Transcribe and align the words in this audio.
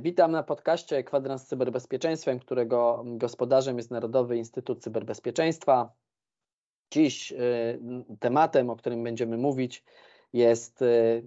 Witam 0.00 0.32
na 0.32 0.42
podcaście 0.42 1.04
Kwadrans 1.04 1.42
z 1.42 1.46
Cyberbezpieczeństwem, 1.46 2.38
którego 2.38 3.04
gospodarzem 3.06 3.76
jest 3.76 3.90
Narodowy 3.90 4.36
Instytut 4.36 4.82
Cyberbezpieczeństwa. 4.82 5.92
Dziś 6.92 7.32
e, 7.32 7.36
tematem, 8.20 8.70
o 8.70 8.76
którym 8.76 9.02
będziemy 9.04 9.36
mówić, 9.36 9.84
jest 10.32 10.82
e, 10.82 11.22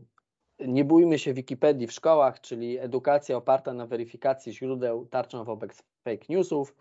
nie 0.59 0.85
bójmy 0.85 1.19
się 1.19 1.33
Wikipedii 1.33 1.87
w 1.87 1.91
szkołach, 1.91 2.41
czyli 2.41 2.79
edukacja 2.79 3.37
oparta 3.37 3.73
na 3.73 3.87
weryfikacji 3.87 4.53
źródeł 4.53 5.05
tarczą 5.05 5.43
wobec 5.43 5.83
fake 6.03 6.25
newsów. 6.29 6.75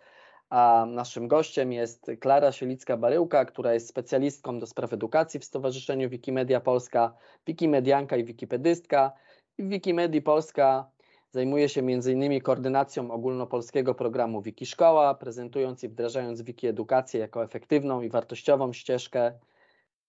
A 0.51 0.87
naszym 0.89 1.29
gościem 1.29 1.73
jest 1.73 2.11
Klara 2.21 2.51
Sielicka-Baryłka, 2.51 3.47
która 3.47 3.75
jest 3.75 3.89
specjalistką 3.89 4.59
do 4.59 4.67
spraw 4.67 4.93
edukacji 4.93 5.41
w 5.41 5.45
Stowarzyszeniu 5.45 6.09
Wikimedia 6.09 6.61
Polska, 6.61 7.15
wikimedianka 7.47 8.17
i 8.17 8.25
wikipedystka. 8.25 9.13
W 9.59 9.69
Wikimedii 9.69 10.23
Polska 10.23 10.91
Zajmuje 11.35 11.69
się 11.69 11.81
m.in. 11.81 12.41
koordynacją 12.41 13.11
ogólnopolskiego 13.11 13.95
programu 13.95 14.43
Wikiszkoła, 14.43 15.15
prezentując 15.15 15.85
i 15.85 15.89
wdrażając 15.89 16.43
Wikiedukację 16.43 17.21
jako 17.21 17.45
efektywną 17.45 18.03
i 18.03 18.09
wartościową 18.09 18.73
ścieżkę 18.73 19.33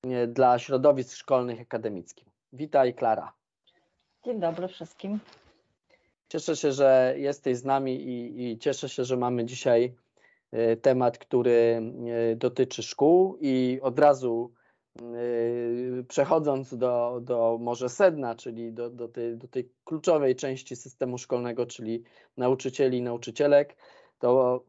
e, 0.04 0.28
dla 0.28 0.60
środowisk 0.60 1.16
szkolnych 1.16 1.60
i 1.60 1.62
akademickich. 1.62 2.28
Witaj, 2.54 2.94
Klara. 2.94 3.34
Dzień 4.26 4.40
dobry 4.40 4.68
wszystkim. 4.68 5.20
Cieszę 6.30 6.56
się, 6.56 6.72
że 6.72 7.16
jesteś 7.18 7.58
z 7.58 7.66
nami 7.66 7.96
i, 7.96 8.52
i 8.52 8.58
cieszę 8.58 8.90
się, 8.90 9.06
że 9.06 9.18
mamy 9.18 9.46
dzisiaj 9.46 9.96
e, 10.52 10.76
temat, 10.76 11.18
który 11.18 11.82
e, 12.32 12.36
dotyczy 12.36 12.84
szkół 12.84 13.38
i 13.42 13.80
od 13.82 14.00
razu 14.00 14.54
przechodząc 16.08 16.78
do, 16.78 17.20
do 17.22 17.58
może 17.62 17.90
sedna, 17.90 18.36
czyli 18.36 18.74
do, 18.74 18.90
do, 18.90 19.08
tej, 19.08 19.38
do 19.38 19.48
tej 19.48 19.70
kluczowej 19.84 20.36
części 20.36 20.76
systemu 20.76 21.18
szkolnego, 21.18 21.66
czyli 21.66 22.04
nauczycieli 22.38 22.98
i 22.98 23.02
nauczycielek, 23.02 23.76
to 24.20 24.64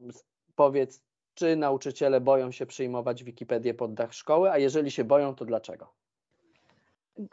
powiedz, 0.57 1.03
czy 1.35 1.57
nauczyciele 1.57 2.21
boją 2.21 2.51
się 2.51 2.67
przyjmować 2.67 3.25
Wikipedię 3.25 3.75
pod 3.75 3.95
dach 3.95 4.15
szkoły, 4.15 4.51
a 4.51 4.59
jeżeli 4.59 4.91
się 4.91 5.05
boją, 5.05 5.35
to 5.35 5.45
dlaczego? 5.45 5.93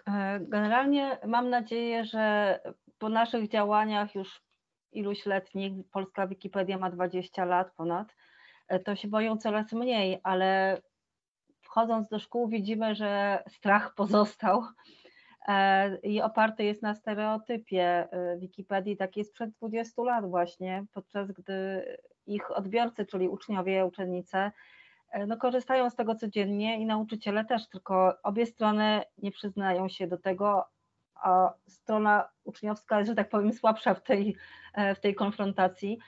E, 0.08 0.40
generalnie 0.40 1.18
mam 1.28 1.50
nadzieję, 1.50 2.06
że 2.06 2.60
po 3.00 3.10
naszych 3.10 3.50
działaniach 3.50 4.16
już 4.16 4.42
iluś 4.92 5.26
letnich, 5.26 5.74
polska 5.92 6.28
Wikipedia 6.28 6.78
ma 6.78 6.90
20 6.90 7.46
lat 7.46 7.72
ponad, 7.76 8.08
e, 8.68 8.80
to 8.80 8.96
się 8.96 9.08
boją 9.08 9.38
coraz 9.38 9.72
mniej, 9.72 10.20
ale 10.24 10.82
wchodząc 11.72 12.08
do 12.08 12.20
szkół 12.20 12.48
widzimy, 12.48 12.96
że 12.96 13.44
strach 13.48 13.96
pozostał 13.96 14.64
e, 15.48 15.98
i 15.98 16.22
oparty 16.22 16.64
jest 16.64 16.82
na 16.82 16.96
stereotypie 16.96 17.84
e, 18.12 18.38
Wikipedii, 18.38 18.98
takiej 18.98 19.26
sprzed 19.26 19.52
20 19.52 20.02
lat 20.02 20.30
właśnie, 20.30 20.86
podczas 20.94 21.32
gdy 21.32 21.86
ich 22.28 22.52
odbiorcy, 22.52 23.06
czyli 23.06 23.30
uczniowie, 23.30 23.86
uczennice, 23.86 24.52
e, 25.12 25.26
no, 25.26 25.38
korzystają 25.38 25.90
z 25.90 25.96
tego 25.96 26.16
codziennie 26.16 26.80
i 26.80 26.86
nauczyciele 26.86 27.46
też, 27.46 27.70
tylko 27.70 28.18
obie 28.24 28.46
strony 28.46 29.02
nie 29.18 29.32
przyznają 29.32 29.90
się 29.90 30.08
do 30.08 30.18
tego, 30.18 30.66
a 31.16 31.54
strona 31.68 32.30
uczniowska 32.44 32.98
jest, 32.98 33.10
że 33.10 33.16
tak 33.16 33.30
powiem, 33.30 33.54
słabsza 33.54 33.94
w 33.94 34.04
tej, 34.04 34.36
w 34.96 35.00
tej 35.00 35.16
konfrontacji. 35.16 36.00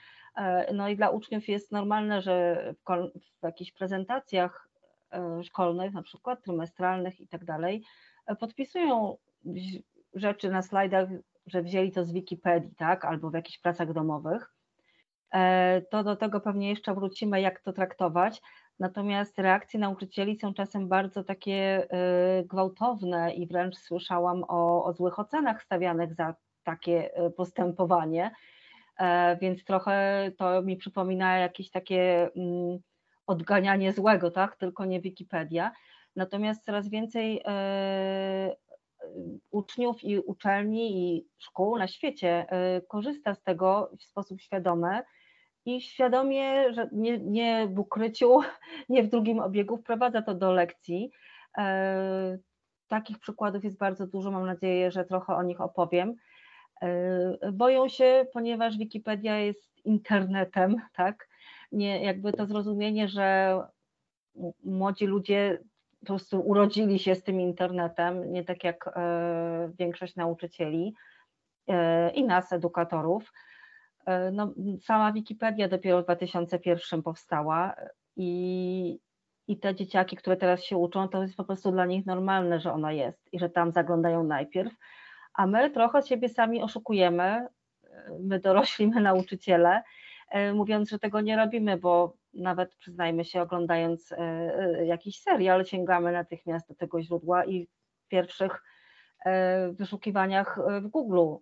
No 0.72 0.88
i 0.88 0.96
dla 0.96 1.10
uczniów 1.10 1.48
jest 1.48 1.72
normalne, 1.72 2.22
że 2.22 2.56
w, 2.72 3.20
w 3.40 3.42
jakichś 3.42 3.72
prezentacjach 3.72 4.68
szkolnych, 5.44 5.92
na 5.92 6.02
przykład 6.02 6.42
trymestralnych 6.42 7.20
i 7.20 7.28
tak 7.28 7.44
dalej, 7.44 7.84
e, 8.26 8.36
podpisują 8.36 9.16
rzeczy 10.14 10.50
na 10.50 10.62
slajdach, 10.62 11.08
że 11.46 11.62
wzięli 11.62 11.92
to 11.92 12.04
z 12.04 12.12
Wikipedii, 12.12 12.74
tak, 12.76 13.04
albo 13.04 13.30
w 13.30 13.34
jakichś 13.34 13.58
pracach 13.58 13.92
domowych. 13.92 14.50
E, 15.34 15.82
to 15.90 16.04
do 16.04 16.16
tego 16.16 16.40
pewnie 16.40 16.70
jeszcze 16.70 16.94
wrócimy, 16.94 17.40
jak 17.40 17.60
to 17.60 17.72
traktować. 17.72 18.42
Natomiast 18.78 19.38
reakcje 19.38 19.80
nauczycieli 19.80 20.36
są 20.36 20.54
czasem 20.54 20.88
bardzo 20.88 21.24
takie 21.24 21.88
gwałtowne 22.44 23.34
i 23.34 23.46
wręcz 23.46 23.76
słyszałam 23.76 24.44
o, 24.48 24.84
o 24.84 24.92
złych 24.92 25.18
ocenach 25.18 25.62
stawianych 25.62 26.14
za 26.14 26.34
takie 26.64 27.10
postępowanie. 27.36 28.30
Więc 29.40 29.64
trochę 29.64 30.30
to 30.38 30.62
mi 30.62 30.76
przypomina 30.76 31.38
jakieś 31.38 31.70
takie 31.70 32.30
mm, 32.36 32.78
odganianie 33.26 33.92
złego, 33.92 34.30
tak? 34.30 34.56
tylko 34.56 34.84
nie 34.84 35.00
Wikipedia. 35.00 35.72
Natomiast 36.16 36.64
coraz 36.64 36.88
więcej 36.88 37.40
e, 37.44 38.56
uczniów 39.50 40.04
i 40.04 40.18
uczelni 40.18 41.16
i 41.16 41.26
szkół 41.38 41.78
na 41.78 41.88
świecie 41.88 42.46
e, 42.48 42.80
korzysta 42.80 43.34
z 43.34 43.42
tego 43.42 43.90
w 43.98 44.02
sposób 44.02 44.40
świadomy 44.40 45.02
i 45.66 45.80
świadomie, 45.80 46.72
że 46.74 46.88
nie, 46.92 47.18
nie 47.18 47.68
w 47.68 47.78
ukryciu, 47.78 48.40
nie 48.88 49.02
w 49.02 49.08
drugim 49.08 49.40
obiegu 49.40 49.76
wprowadza 49.76 50.22
to 50.22 50.34
do 50.34 50.52
lekcji. 50.52 51.10
E, 51.58 52.38
takich 52.88 53.18
przykładów 53.18 53.64
jest 53.64 53.78
bardzo 53.78 54.06
dużo, 54.06 54.30
mam 54.30 54.46
nadzieję, 54.46 54.90
że 54.90 55.04
trochę 55.04 55.34
o 55.34 55.42
nich 55.42 55.60
opowiem. 55.60 56.14
Boją 57.52 57.88
się, 57.88 58.26
ponieważ 58.32 58.78
Wikipedia 58.78 59.38
jest 59.38 59.86
internetem, 59.86 60.76
tak? 60.96 61.28
Nie, 61.74 62.04
jakby 62.04 62.32
to 62.32 62.46
zrozumienie, 62.46 63.08
że 63.08 63.58
młodzi 64.64 65.06
ludzie 65.06 65.58
po 66.00 66.06
prostu 66.06 66.40
urodzili 66.40 66.98
się 66.98 67.14
z 67.14 67.22
tym 67.22 67.40
internetem, 67.40 68.32
nie 68.32 68.44
tak 68.44 68.64
jak 68.64 68.90
e, 68.96 69.70
większość 69.78 70.16
nauczycieli 70.16 70.94
e, 71.68 72.10
i 72.10 72.24
nas, 72.24 72.52
edukatorów. 72.52 73.32
E, 74.06 74.30
no, 74.30 74.52
sama 74.82 75.12
Wikipedia 75.12 75.68
dopiero 75.68 76.02
w 76.02 76.04
2001 76.04 77.02
powstała 77.02 77.74
i, 78.16 78.98
i 79.48 79.58
te 79.58 79.74
dzieciaki, 79.74 80.16
które 80.16 80.36
teraz 80.36 80.62
się 80.62 80.76
uczą, 80.76 81.08
to 81.08 81.22
jest 81.22 81.36
po 81.36 81.44
prostu 81.44 81.72
dla 81.72 81.86
nich 81.86 82.06
normalne, 82.06 82.60
że 82.60 82.72
ona 82.72 82.92
jest 82.92 83.32
i 83.32 83.38
że 83.38 83.50
tam 83.50 83.72
zaglądają 83.72 84.24
najpierw, 84.24 84.72
a 85.34 85.46
my 85.46 85.70
trochę 85.70 86.02
siebie 86.02 86.28
sami 86.28 86.62
oszukujemy, 86.62 87.46
my 88.20 88.40
dorośli, 88.40 88.86
my 88.86 89.00
nauczyciele, 89.00 89.82
mówiąc, 90.54 90.90
że 90.90 90.98
tego 90.98 91.20
nie 91.20 91.36
robimy, 91.36 91.76
bo 91.76 92.16
nawet 92.34 92.74
przyznajmy 92.74 93.24
się, 93.24 93.42
oglądając 93.42 94.12
e, 94.12 94.18
e, 94.18 94.86
jakiś 94.86 95.20
serial, 95.20 95.64
sięgamy 95.64 96.12
natychmiast 96.12 96.68
do 96.68 96.74
tego 96.74 97.02
źródła 97.02 97.44
i 97.44 97.66
w 97.66 98.08
pierwszych 98.08 98.62
wyszukiwaniach 99.72 100.58
w 100.82 100.88
Google 100.88 101.34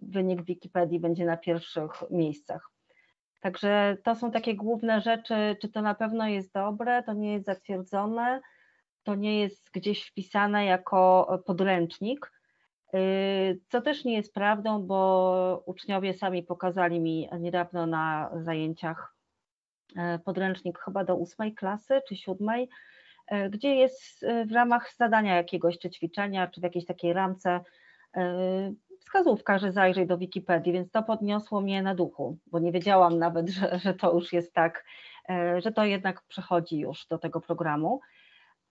wynik 0.00 0.42
Wikipedii 0.42 1.00
będzie 1.00 1.24
na 1.24 1.36
pierwszych 1.36 1.90
miejscach. 2.10 2.70
Także 3.40 3.96
to 4.04 4.14
są 4.14 4.30
takie 4.30 4.54
główne 4.54 5.00
rzeczy, 5.00 5.56
czy 5.60 5.68
to 5.68 5.82
na 5.82 5.94
pewno 5.94 6.28
jest 6.28 6.52
dobre, 6.52 7.02
to 7.02 7.12
nie 7.12 7.32
jest 7.32 7.46
zatwierdzone, 7.46 8.40
to 9.02 9.14
nie 9.14 9.40
jest 9.40 9.70
gdzieś 9.70 10.04
wpisane 10.04 10.64
jako 10.64 11.28
podręcznik, 11.46 12.32
co 13.68 13.80
też 13.80 14.04
nie 14.04 14.14
jest 14.14 14.34
prawdą, 14.34 14.82
bo 14.82 15.62
uczniowie 15.66 16.14
sami 16.14 16.42
pokazali 16.42 17.00
mi 17.00 17.28
niedawno 17.40 17.86
na 17.86 18.30
zajęciach 18.36 19.14
e, 19.96 20.18
podręcznik 20.18 20.78
chyba 20.78 21.04
do 21.04 21.16
ósmej 21.16 21.54
klasy 21.54 22.00
czy 22.08 22.16
siódmej, 22.16 22.68
e, 23.26 23.50
gdzie 23.50 23.74
jest 23.74 24.24
e, 24.24 24.46
w 24.46 24.52
ramach 24.52 24.94
zadania 24.96 25.36
jakiegoś 25.36 25.78
czy 25.78 25.90
ćwiczenia, 25.90 26.46
czy 26.46 26.60
w 26.60 26.64
jakiejś 26.64 26.86
takiej 26.86 27.12
ramce 27.12 27.60
wskazówka, 29.00 29.58
że 29.58 29.72
zajrzyj 29.72 30.06
do 30.06 30.18
Wikipedii, 30.18 30.72
więc 30.72 30.90
to 30.90 31.02
podniosło 31.02 31.60
mnie 31.60 31.82
na 31.82 31.94
duchu, 31.94 32.38
bo 32.46 32.58
nie 32.58 32.72
wiedziałam 32.72 33.18
nawet, 33.18 33.48
że, 33.50 33.78
że 33.78 33.94
to 33.94 34.14
już 34.14 34.32
jest 34.32 34.54
tak, 34.54 34.84
że 35.58 35.72
to 35.72 35.84
jednak 35.84 36.22
przechodzi 36.22 36.78
już 36.78 37.06
do 37.06 37.18
tego 37.18 37.40
programu. 37.40 38.00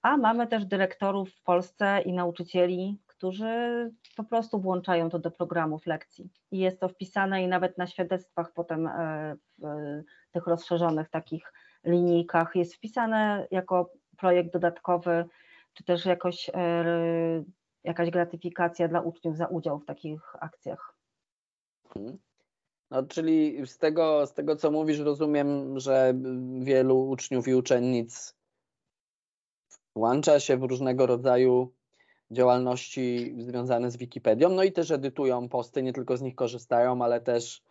A 0.02 0.18
mamy 0.18 0.48
też 0.48 0.66
dyrektorów 0.66 1.30
w 1.30 1.42
Polsce 1.42 2.02
i 2.02 2.14
nauczycieli, 2.14 2.98
którzy 3.22 3.92
po 4.16 4.24
prostu 4.24 4.60
włączają 4.60 5.10
to 5.10 5.20
do 5.20 5.32
programów 5.32 5.86
lekcji. 5.86 6.30
I 6.52 6.60
jest 6.60 6.80
to 6.80 6.90
wpisane 6.90 7.44
i 7.44 7.48
nawet 7.48 7.78
na 7.78 7.88
świadectwach 7.88 8.54
potem 8.54 8.88
e, 8.88 9.36
w 9.60 10.32
tych 10.32 10.48
rozszerzonych 10.48 11.10
takich 11.10 11.54
linijkach 11.84 12.56
jest 12.56 12.76
wpisane 12.76 13.48
jako 13.52 13.92
projekt 14.18 14.54
dodatkowy, 14.54 15.26
czy 15.74 15.84
też 15.84 16.06
jakoś, 16.06 16.50
e, 16.54 17.44
jakaś 17.84 18.10
gratyfikacja 18.10 18.88
dla 18.88 19.02
uczniów 19.02 19.38
za 19.38 19.48
udział 19.48 19.80
w 19.80 19.86
takich 19.86 20.36
akcjach. 20.40 20.96
Mhm. 21.96 22.18
No, 22.92 23.04
czyli 23.04 23.68
z 23.68 23.78
tego, 23.78 24.28
z 24.28 24.34
tego, 24.34 24.56
co 24.56 24.72
mówisz, 24.72 25.00
rozumiem, 25.00 25.80
że 25.80 26.14
wielu 26.60 27.10
uczniów 27.10 27.48
i 27.48 27.56
uczennic 27.56 28.36
włącza 29.96 30.40
się 30.40 30.58
w 30.58 30.64
różnego 30.64 31.06
rodzaju 31.06 31.74
działalności 32.32 33.36
związane 33.40 33.92
z 33.92 33.98
Wikipedią, 33.98 34.50
no 34.50 34.64
i 34.64 34.72
też 34.72 34.92
edytują 34.92 35.50
posty, 35.50 35.84
nie 35.84 35.94
tylko 35.94 36.18
z 36.18 36.22
nich 36.22 36.36
korzystają, 36.36 37.02
ale 37.02 37.22
też, 37.22 37.62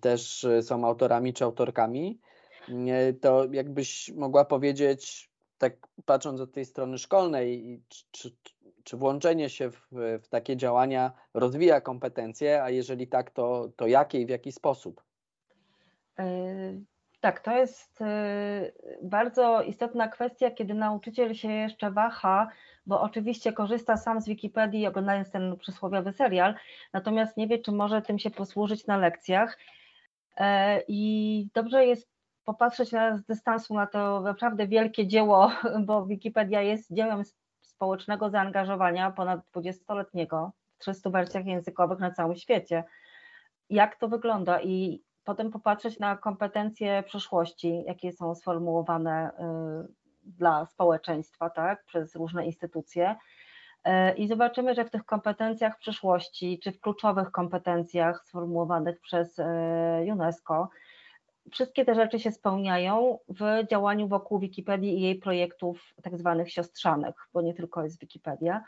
też 0.00 0.46
są 0.62 0.86
autorami 0.86 1.32
czy 1.32 1.44
autorkami. 1.44 2.20
To 3.20 3.44
jakbyś 3.52 4.12
mogła 4.12 4.44
powiedzieć, 4.44 5.30
tak 5.58 5.88
patrząc 6.04 6.40
od 6.40 6.52
tej 6.52 6.64
strony 6.64 6.98
szkolnej, 6.98 7.80
czy, 8.10 8.30
czy 8.84 8.96
włączenie 8.96 9.50
się 9.50 9.70
w, 9.70 9.80
w 10.22 10.28
takie 10.28 10.56
działania 10.56 11.12
rozwija 11.34 11.80
kompetencje, 11.80 12.62
a 12.62 12.70
jeżeli 12.70 13.06
tak, 13.08 13.30
to, 13.30 13.68
to 13.76 13.86
jakie 13.86 14.20
i 14.20 14.26
w 14.26 14.28
jaki 14.28 14.52
sposób? 14.52 15.02
Tak, 17.20 17.40
to 17.40 17.56
jest 17.56 17.98
bardzo 19.02 19.62
istotna 19.62 20.08
kwestia, 20.08 20.50
kiedy 20.50 20.74
nauczyciel 20.74 21.34
się 21.34 21.52
jeszcze 21.52 21.90
waha, 21.90 22.48
bo 22.86 23.00
oczywiście 23.00 23.52
korzysta 23.52 23.96
sam 23.96 24.20
z 24.20 24.28
Wikipedii, 24.28 24.86
oglądając 24.86 25.30
ten 25.30 25.56
przysłowiowy 25.56 26.12
serial, 26.12 26.54
natomiast 26.92 27.36
nie 27.36 27.48
wie, 27.48 27.58
czy 27.58 27.72
może 27.72 28.02
tym 28.02 28.18
się 28.18 28.30
posłużyć 28.30 28.86
na 28.86 28.96
lekcjach. 28.96 29.58
I 30.88 31.48
dobrze 31.54 31.86
jest 31.86 32.08
popatrzeć 32.44 32.92
na, 32.92 33.16
z 33.16 33.24
dystansu 33.24 33.74
na 33.74 33.86
to 33.86 34.20
naprawdę 34.20 34.66
wielkie 34.66 35.06
dzieło, 35.06 35.50
bo 35.86 36.06
Wikipedia 36.06 36.62
jest 36.62 36.92
dziełem 36.92 37.22
społecznego 37.62 38.30
zaangażowania 38.30 39.10
ponad 39.10 39.40
20-letniego 39.56 40.52
w 40.74 40.78
300 40.78 41.10
wersjach 41.10 41.46
językowych 41.46 41.98
na 41.98 42.10
całym 42.10 42.36
świecie. 42.36 42.84
Jak 43.70 43.96
to 43.96 44.08
wygląda 44.08 44.60
i 44.60 45.02
potem 45.26 45.50
popatrzeć 45.50 45.98
na 45.98 46.16
kompetencje 46.16 47.02
przyszłości, 47.02 47.82
jakie 47.86 48.12
są 48.12 48.34
sformułowane 48.34 49.30
y, 49.30 49.92
dla 50.22 50.66
społeczeństwa, 50.66 51.50
tak, 51.50 51.84
przez 51.84 52.14
różne 52.14 52.46
instytucje. 52.46 53.16
Y, 53.86 53.90
I 54.16 54.28
zobaczymy, 54.28 54.74
że 54.74 54.84
w 54.84 54.90
tych 54.90 55.04
kompetencjach 55.04 55.78
przyszłości, 55.78 56.58
czy 56.62 56.72
w 56.72 56.80
kluczowych 56.80 57.30
kompetencjach 57.30 58.24
sformułowanych 58.26 59.00
przez 59.00 59.38
y, 59.38 59.44
UNESCO, 60.12 60.68
wszystkie 61.52 61.84
te 61.84 61.94
rzeczy 61.94 62.18
się 62.18 62.32
spełniają 62.32 63.18
w 63.28 63.66
działaniu 63.70 64.08
wokół 64.08 64.38
Wikipedii 64.38 64.98
i 64.98 65.00
jej 65.00 65.14
projektów 65.14 65.94
tak 66.02 66.18
zwanych 66.18 66.52
siostrzanych, 66.52 67.14
bo 67.32 67.42
nie 67.42 67.54
tylko 67.54 67.82
jest 67.82 68.00
Wikipedia. 68.00 68.64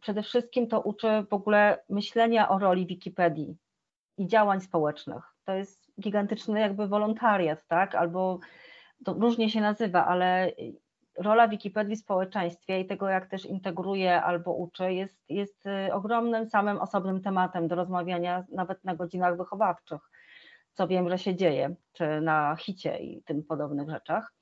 Przede 0.00 0.22
wszystkim 0.22 0.66
to 0.66 0.80
uczy 0.80 1.08
w 1.30 1.32
ogóle 1.32 1.84
myślenia 1.88 2.48
o 2.48 2.58
roli 2.58 2.86
Wikipedii 2.86 3.56
i 4.18 4.26
działań 4.26 4.60
społecznych. 4.60 5.24
To 5.44 5.52
jest 5.52 5.92
gigantyczny 6.00 6.60
jakby 6.60 6.88
wolontariat, 6.88 7.66
tak? 7.66 7.94
Albo 7.94 8.38
to 9.04 9.12
różnie 9.12 9.50
się 9.50 9.60
nazywa, 9.60 10.06
ale 10.06 10.52
rola 11.18 11.48
Wikipedii 11.48 11.96
w 11.96 12.00
społeczeństwie 12.00 12.80
i 12.80 12.86
tego, 12.86 13.08
jak 13.08 13.26
też 13.26 13.46
integruje 13.46 14.22
albo 14.22 14.52
uczy, 14.52 14.92
jest, 14.92 15.24
jest 15.28 15.66
y, 15.66 15.94
ogromnym, 15.94 16.50
samym 16.50 16.78
osobnym 16.78 17.22
tematem 17.22 17.68
do 17.68 17.74
rozmawiania 17.74 18.44
nawet 18.52 18.84
na 18.84 18.94
godzinach 18.94 19.36
wychowawczych 19.36 20.00
co 20.78 20.88
wiem, 20.88 21.08
że 21.08 21.18
się 21.18 21.36
dzieje, 21.36 21.74
czy 21.92 22.20
na 22.20 22.56
hicie 22.56 22.98
i 22.98 23.22
tym 23.22 23.42
podobnych 23.42 23.90
rzeczach. 23.90 24.32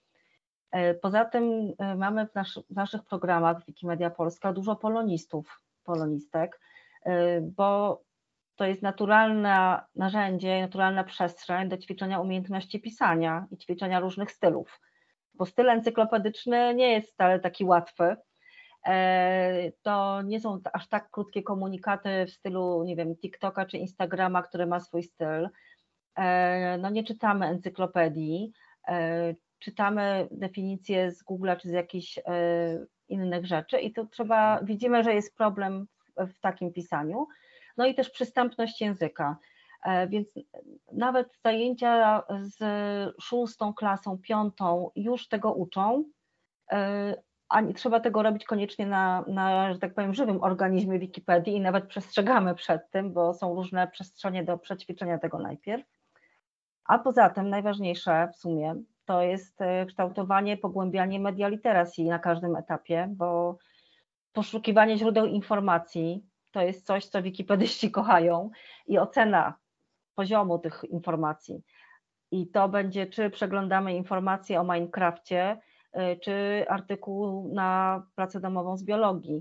E, 0.71 0.95
poza 0.95 1.25
tym 1.25 1.73
e, 1.79 1.95
mamy 1.95 2.27
w, 2.27 2.31
w 2.71 2.75
naszych 2.77 3.05
programach 3.05 3.67
Wikimedia 3.67 4.11
Polska 4.11 4.53
dużo 4.53 4.77
polonistów, 4.77 5.61
polonistek, 5.85 6.61
bo 7.43 8.01
to 8.57 8.65
jest 8.65 8.83
naturalne 8.83 9.81
narzędzie, 9.95 10.61
naturalna 10.61 11.05
przestrzeń 11.05 11.69
do 11.69 11.79
ćwiczenia 11.79 12.21
umiejętności 12.21 12.81
pisania 12.81 13.47
i 13.51 13.57
ćwiczenia 13.57 14.01
różnych 14.01 14.31
stylów. 14.31 14.81
Bo 15.35 15.47
styl 15.47 15.69
encyklopedyczny 15.69 16.75
nie 16.75 16.93
jest 16.93 17.13
wcale 17.13 17.41
taki 17.41 17.65
łatwy. 17.65 18.17
To 19.83 20.23
nie 20.23 20.41
są 20.41 20.61
aż 20.73 20.89
tak 20.89 21.11
krótkie 21.11 21.43
komunikaty 21.43 22.27
w 22.27 22.31
stylu, 22.31 22.85
nie 22.85 22.97
wiem, 22.97 23.17
TikToka 23.17 23.67
czy 23.67 23.79
Instagrama, 23.79 24.43
który 24.43 24.67
ma 24.67 24.81
swój 24.81 25.03
styl. 25.03 25.49
E, 26.17 26.79
no 26.79 26.91
nie 26.91 27.05
czytamy 27.05 27.47
encyklopedii, 27.47 28.53
e, 28.89 29.35
czytamy 29.59 30.29
definicje 30.31 31.11
z 31.11 31.23
Google 31.23 31.51
czy 31.61 31.69
z 31.69 31.73
jakichś 31.73 32.19
e, 32.19 32.23
innych 33.09 33.47
rzeczy 33.47 33.81
i 33.81 33.93
to 33.93 34.07
trzeba, 34.07 34.61
widzimy, 34.63 35.05
że 35.05 35.15
jest 35.15 35.37
problem 35.37 35.87
w 36.17 36.41
takim 36.41 36.73
pisaniu. 36.73 37.27
No 37.77 37.87
i 37.87 37.95
też 37.95 38.11
przystępność 38.11 38.81
języka. 38.81 39.37
Więc 40.09 40.29
nawet 40.93 41.29
zajęcia 41.45 42.23
z 42.41 42.59
szóstą 43.23 43.75
klasą, 43.75 44.19
piątą 44.19 44.91
już 44.97 45.29
tego 45.29 45.53
uczą, 45.53 46.05
a 47.49 47.61
nie 47.61 47.75
trzeba 47.75 48.01
tego 48.01 48.23
robić 48.23 48.45
koniecznie 48.45 48.87
na, 48.87 49.25
na, 49.29 49.73
że 49.73 49.79
tak 49.79 49.95
powiem, 49.95 50.15
żywym 50.15 50.43
organizmie 50.43 50.99
Wikipedii 50.99 51.57
i 51.57 51.61
nawet 51.61 51.87
przestrzegamy 51.87 52.55
przed 52.55 52.91
tym, 52.91 53.13
bo 53.13 53.35
są 53.35 53.55
różne 53.55 53.89
przestrzenie 53.89 54.45
do 54.45 54.59
przećwiczenia 54.59 55.19
tego 55.19 55.39
najpierw. 55.39 55.87
A 56.85 56.99
poza 56.99 57.31
tym 57.31 57.51
najważniejsze 57.51 58.29
w 58.33 58.37
sumie 58.37 58.75
to 59.05 59.23
jest 59.23 59.61
e, 59.61 59.87
kształtowanie, 59.87 60.57
pogłębianie 60.57 61.21
media 61.21 61.49
literacji 61.49 62.05
na 62.05 62.19
każdym 62.19 62.57
etapie, 62.57 63.09
bo 63.11 63.59
poszukiwanie 64.33 64.99
źródeł 64.99 65.27
informacji 65.27 66.25
to 66.57 66.63
jest 66.63 66.87
coś, 66.87 67.07
co 67.07 67.23
wikipedyści 67.23 67.91
kochają 67.91 68.51
i 68.87 68.99
ocena 68.99 69.55
poziomu 70.15 70.59
tych 70.59 70.85
informacji. 70.91 71.63
I 72.31 72.49
to 72.49 72.69
będzie, 72.69 73.07
czy 73.07 73.31
przeglądamy 73.31 73.95
informacje 73.95 74.61
o 74.61 74.65
Minecrafcie, 74.65 75.61
e, 75.93 76.17
czy 76.17 76.65
artykuł 76.69 77.49
na 77.55 78.03
pracę 78.15 78.41
domową 78.41 78.77
z 78.77 78.85
biologii. 78.85 79.41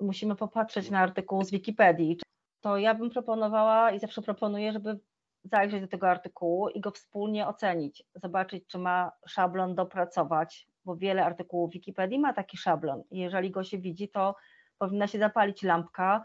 Musimy 0.00 0.36
popatrzeć 0.36 0.90
na 0.90 1.00
artykuł 1.00 1.44
z 1.44 1.50
Wikipedii. 1.50 2.20
To 2.60 2.76
ja 2.76 2.94
bym 2.94 3.10
proponowała 3.10 3.90
i 3.90 3.98
zawsze 3.98 4.22
proponuję, 4.22 4.72
żeby 4.72 4.98
zajrzeć 5.44 5.80
do 5.80 5.88
tego 5.88 6.08
artykułu 6.08 6.68
i 6.68 6.80
go 6.80 6.90
wspólnie 6.90 7.46
ocenić, 7.46 8.02
zobaczyć, 8.14 8.66
czy 8.66 8.78
ma 8.78 9.12
szablon 9.26 9.74
dopracować, 9.74 10.66
bo 10.84 10.96
wiele 10.96 11.24
artykułów 11.24 11.72
Wikipedii 11.72 12.18
ma 12.18 12.32
taki 12.32 12.56
szablon. 12.56 13.02
Jeżeli 13.10 13.50
go 13.50 13.64
się 13.64 13.78
widzi, 13.78 14.08
to 14.08 14.34
powinna 14.78 15.06
się 15.06 15.18
zapalić 15.18 15.62
lampka, 15.62 16.24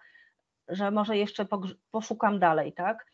że 0.68 0.92
może 0.92 1.18
jeszcze 1.18 1.46
poszukam 1.92 2.40
dalej, 2.40 2.74
tak? 2.74 3.06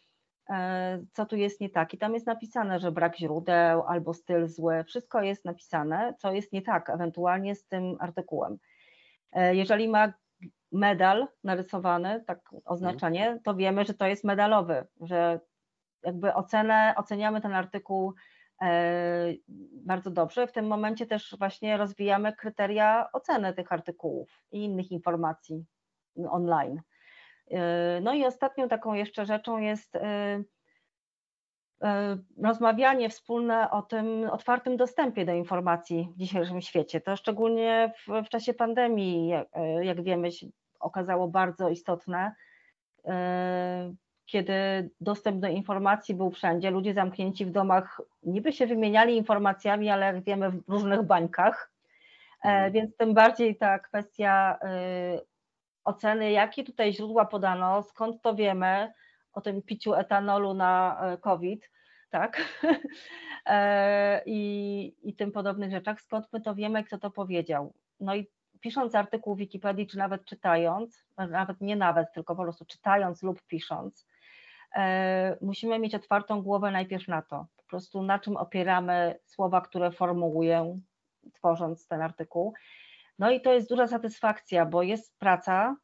E, 0.50 1.04
co 1.14 1.26
tu 1.26 1.36
jest 1.36 1.62
nie 1.62 1.70
tak? 1.70 1.94
I 1.94 1.98
tam 1.98 2.14
jest 2.14 2.28
napisane, 2.28 2.80
że 2.80 2.92
brak 2.92 3.18
źródeł 3.18 3.84
albo 3.84 4.14
styl 4.14 4.48
zły, 4.48 4.84
wszystko 4.84 5.22
jest 5.22 5.46
napisane, 5.46 6.14
co 6.20 6.32
jest 6.32 6.54
nie 6.54 6.62
tak, 6.62 6.90
ewentualnie 6.90 7.56
z 7.56 7.68
tym 7.68 7.98
artykułem. 8.00 8.58
E, 9.32 9.56
jeżeli 9.56 9.88
ma 9.88 10.14
medal 10.72 11.28
narysowany, 11.44 12.24
tak 12.28 12.40
oznaczenie, 12.66 13.40
to 13.44 13.56
wiemy, 13.56 13.86
że 13.86 13.94
to 13.94 14.08
jest 14.08 14.24
medalowy, 14.24 14.88
że 15.02 15.40
jakby 16.04 16.34
ocenę, 16.34 16.94
oceniamy 16.98 17.42
ten 17.42 17.54
artykuł 17.54 18.14
e, 18.62 19.34
bardzo 19.86 20.12
dobrze. 20.12 20.48
W 20.48 20.52
tym 20.52 20.68
momencie 20.68 21.06
też 21.06 21.36
właśnie 21.40 21.78
rozwijamy 21.78 22.36
kryteria 22.36 23.10
oceny 23.14 23.54
tych 23.54 23.72
artykułów 23.72 24.44
i 24.52 24.64
innych 24.64 24.92
informacji 24.92 25.66
online. 26.30 26.82
E, 27.52 28.00
no 28.02 28.14
i 28.14 28.26
ostatnią 28.26 28.70
taką 28.70 28.94
jeszcze 28.94 29.26
rzeczą 29.26 29.58
jest 29.58 29.96
e, 29.96 30.44
rozmawianie 32.44 33.10
wspólne 33.10 33.72
o 33.72 33.82
tym 33.82 34.30
otwartym 34.32 34.78
dostępie 34.78 35.26
do 35.26 35.34
informacji 35.34 36.10
w 36.16 36.18
dzisiejszym 36.18 36.62
świecie. 36.62 37.02
To 37.02 37.16
szczególnie 37.16 37.94
w, 37.98 38.26
w 38.26 38.30
czasie 38.30 38.54
pandemii, 38.54 39.28
jak, 39.28 39.48
jak 39.82 40.04
wiemy, 40.04 40.32
się 40.32 40.48
okazało 40.80 41.28
bardzo 41.28 41.70
istotne 41.70 42.36
kiedy 44.32 44.90
dostęp 45.02 45.40
do 45.40 45.48
informacji 45.48 46.16
był 46.16 46.32
wszędzie, 46.32 46.72
ludzie 46.72 46.94
zamknięci 46.94 47.46
w 47.46 47.52
domach 47.52 48.02
niby 48.24 48.54
się 48.54 48.68
wymieniali 48.68 49.18
informacjami, 49.18 49.90
ale 49.90 50.06
jak 50.06 50.24
wiemy 50.24 50.52
w 50.52 50.62
różnych 50.68 51.04
bańkach, 51.04 51.72
e, 52.44 52.48
mhm. 52.48 52.72
więc 52.72 52.98
tym 52.98 53.14
bardziej 53.14 53.58
ta 53.58 53.80
kwestia 53.80 54.60
e, 54.62 55.31
oceny, 55.84 56.32
jakie 56.32 56.64
tutaj 56.64 56.94
źródła 56.94 57.26
podano, 57.26 57.84
skąd 57.84 58.22
to 58.22 58.36
wiemy 58.36 58.94
o 59.34 59.42
tym 59.42 59.62
piciu 59.62 59.94
etanolu 59.94 60.54
na 60.54 61.00
e, 61.02 61.18
COVID, 61.18 61.70
tak, 62.10 62.42
I, 64.26 64.96
i 65.04 65.16
tym 65.16 65.32
podobnych 65.32 65.72
rzeczach, 65.72 66.02
skąd 66.02 66.28
my 66.34 66.42
to 66.42 66.56
wiemy, 66.56 66.84
kto 66.84 66.98
to 66.98 67.12
powiedział. 67.12 67.74
No 68.00 68.16
i 68.16 68.28
pisząc 68.60 68.96
artykuł 68.96 69.36
w 69.36 69.38
Wikipedii, 69.38 69.88
czy 69.88 69.98
nawet 69.98 70.26
czytając, 70.26 71.06
nawet 71.18 71.62
nie 71.62 71.76
nawet, 71.76 72.14
tylko 72.14 72.36
po 72.36 72.44
prostu 72.44 72.66
czytając 72.66 73.24
lub 73.24 73.42
pisząc, 73.42 74.08
E, 74.76 75.38
musimy 75.42 75.80
mieć 75.80 75.96
otwartą 75.96 76.42
głowę 76.42 76.72
najpierw 76.72 77.08
na 77.08 77.22
to, 77.22 77.46
po 77.58 77.64
prostu 77.64 78.04
na 78.04 78.20
czym 78.20 78.38
opieramy 78.38 79.20
słowa, 79.26 79.62
które 79.62 79.92
formułuję, 79.92 80.80
tworząc 81.34 81.88
ten 81.88 82.02
artykuł. 82.02 82.54
No 83.20 83.32
i 83.32 83.42
to 83.42 83.54
jest 83.54 83.70
duża 83.70 83.88
satysfakcja, 83.88 84.66
bo 84.66 84.84
jest 84.84 85.18
praca, 85.20 85.76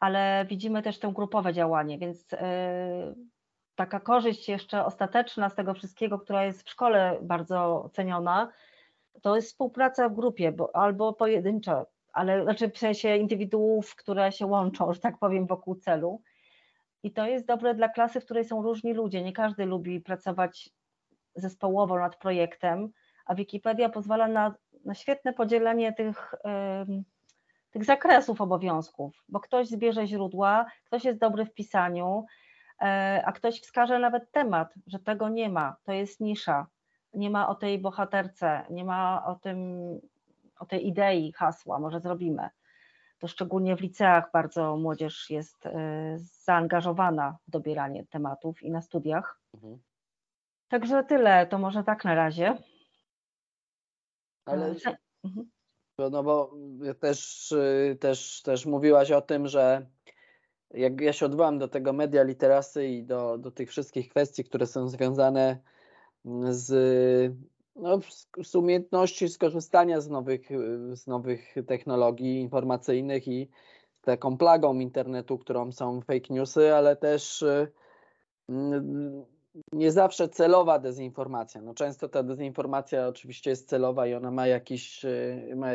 ale 0.00 0.46
widzimy 0.48 0.82
też 0.82 0.98
to 0.98 1.12
grupowe 1.12 1.52
działanie, 1.52 1.98
więc 1.98 2.32
e, 2.32 3.14
taka 3.74 4.00
korzyść 4.00 4.48
jeszcze 4.48 4.84
ostateczna 4.84 5.48
z 5.48 5.54
tego 5.54 5.74
wszystkiego, 5.74 6.18
która 6.18 6.44
jest 6.44 6.62
w 6.62 6.70
szkole 6.70 7.18
bardzo 7.22 7.90
ceniona, 7.92 8.52
to 9.22 9.36
jest 9.36 9.48
współpraca 9.48 10.08
w 10.08 10.14
grupie 10.14 10.52
bo, 10.52 10.76
albo 10.76 11.12
pojedyncza, 11.12 11.86
ale 12.12 12.42
znaczy 12.42 12.70
w 12.70 12.78
sensie 12.78 13.16
indywiduów, 13.16 13.96
które 13.96 14.32
się 14.32 14.46
łączą, 14.46 14.92
że 14.92 15.00
tak 15.00 15.18
powiem, 15.18 15.46
wokół 15.46 15.74
celu. 15.74 16.22
I 17.02 17.12
to 17.12 17.26
jest 17.26 17.46
dobre 17.46 17.74
dla 17.74 17.88
klasy, 17.88 18.20
w 18.20 18.24
której 18.24 18.44
są 18.44 18.62
różni 18.62 18.94
ludzie. 18.94 19.22
Nie 19.22 19.32
każdy 19.32 19.66
lubi 19.66 20.00
pracować 20.00 20.70
zespołowo 21.34 21.98
nad 21.98 22.16
projektem, 22.16 22.92
a 23.26 23.34
Wikipedia 23.34 23.88
pozwala 23.88 24.28
na, 24.28 24.54
na 24.84 24.94
świetne 24.94 25.32
podzielenie 25.32 25.92
tych 25.92 26.34
tych 27.70 27.84
zakresów 27.84 28.40
obowiązków, 28.40 29.24
bo 29.28 29.40
ktoś 29.40 29.68
zbierze 29.68 30.06
źródła, 30.06 30.66
ktoś 30.84 31.04
jest 31.04 31.18
dobry 31.18 31.44
w 31.44 31.54
pisaniu, 31.54 32.24
e, 32.80 33.22
a 33.26 33.32
ktoś 33.32 33.60
wskaże 33.60 33.98
nawet 33.98 34.30
temat, 34.32 34.74
że 34.86 34.98
tego 34.98 35.28
nie 35.28 35.48
ma, 35.48 35.76
to 35.84 35.92
jest 35.92 36.20
nisza, 36.20 36.66
nie 37.14 37.30
ma 37.30 37.48
o 37.48 37.54
tej 37.54 37.78
bohaterce, 37.78 38.64
nie 38.70 38.84
ma 38.84 39.24
o 39.26 39.34
tym, 39.34 39.68
o 40.58 40.66
tej 40.66 40.86
idei 40.88 41.32
hasła, 41.32 41.78
może 41.78 42.00
zrobimy. 42.00 42.48
To 43.18 43.28
szczególnie 43.28 43.76
w 43.76 43.80
liceach 43.80 44.30
bardzo 44.32 44.76
młodzież 44.76 45.30
jest 45.30 45.66
e, 45.66 45.72
zaangażowana 46.18 47.36
w 47.48 47.50
dobieranie 47.50 48.06
tematów 48.06 48.62
i 48.62 48.70
na 48.70 48.82
studiach. 48.82 49.40
Mhm. 49.54 49.78
Także 50.68 51.04
tyle, 51.04 51.46
to 51.46 51.58
może 51.58 51.84
tak 51.84 52.04
na 52.04 52.14
razie. 52.14 52.56
Ale 54.50 54.74
mhm. 55.24 55.50
no 56.10 56.22
bo 56.22 56.54
też, 57.00 57.54
też, 58.00 58.42
też 58.42 58.66
mówiłaś 58.66 59.10
o 59.10 59.20
tym, 59.20 59.48
że 59.48 59.86
jak 60.70 61.00
ja 61.00 61.12
się 61.12 61.26
odwołam 61.26 61.58
do 61.58 61.68
tego 61.68 61.92
media 61.92 62.22
literasy 62.22 62.86
i 62.86 63.04
do, 63.04 63.38
do 63.38 63.50
tych 63.50 63.70
wszystkich 63.70 64.08
kwestii, 64.08 64.44
które 64.44 64.66
są 64.66 64.88
związane 64.88 65.58
z, 66.50 66.72
no, 67.76 68.00
z 68.42 68.54
umiejętności 68.54 69.28
skorzystania 69.28 70.00
z 70.00 70.08
nowych, 70.08 70.48
z 70.92 71.06
nowych 71.06 71.54
technologii 71.66 72.40
informacyjnych 72.40 73.28
i 73.28 73.48
taką 74.02 74.38
plagą 74.38 74.78
internetu, 74.78 75.38
którą 75.38 75.72
są 75.72 76.00
fake 76.00 76.34
newsy, 76.34 76.74
ale 76.74 76.96
też 76.96 77.44
nie 79.72 79.92
zawsze 79.92 80.28
celowa 80.28 80.78
dezinformacja. 80.78 81.62
No 81.62 81.74
często 81.74 82.08
ta 82.08 82.22
dezinformacja 82.22 83.08
oczywiście 83.08 83.50
jest 83.50 83.68
celowa 83.68 84.06
i 84.06 84.14
ona 84.14 84.30
ma 84.30 84.46
jakiś, 84.46 85.04
y, 85.04 85.52
ma, 85.56 85.68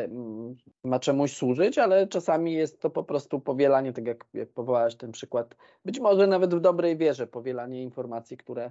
ma 0.84 0.98
czemuś 0.98 1.36
służyć, 1.36 1.78
ale 1.78 2.06
czasami 2.06 2.52
jest 2.52 2.80
to 2.80 2.90
po 2.90 3.04
prostu 3.04 3.40
powielanie, 3.40 3.92
tak 3.92 4.06
jak, 4.06 4.24
jak 4.34 4.52
powołałeś 4.52 4.96
ten 4.96 5.12
przykład, 5.12 5.56
być 5.84 6.00
może 6.00 6.26
nawet 6.26 6.54
w 6.54 6.60
dobrej 6.60 6.96
wierze, 6.96 7.26
powielanie 7.26 7.82
informacji, 7.82 8.36
które, 8.36 8.70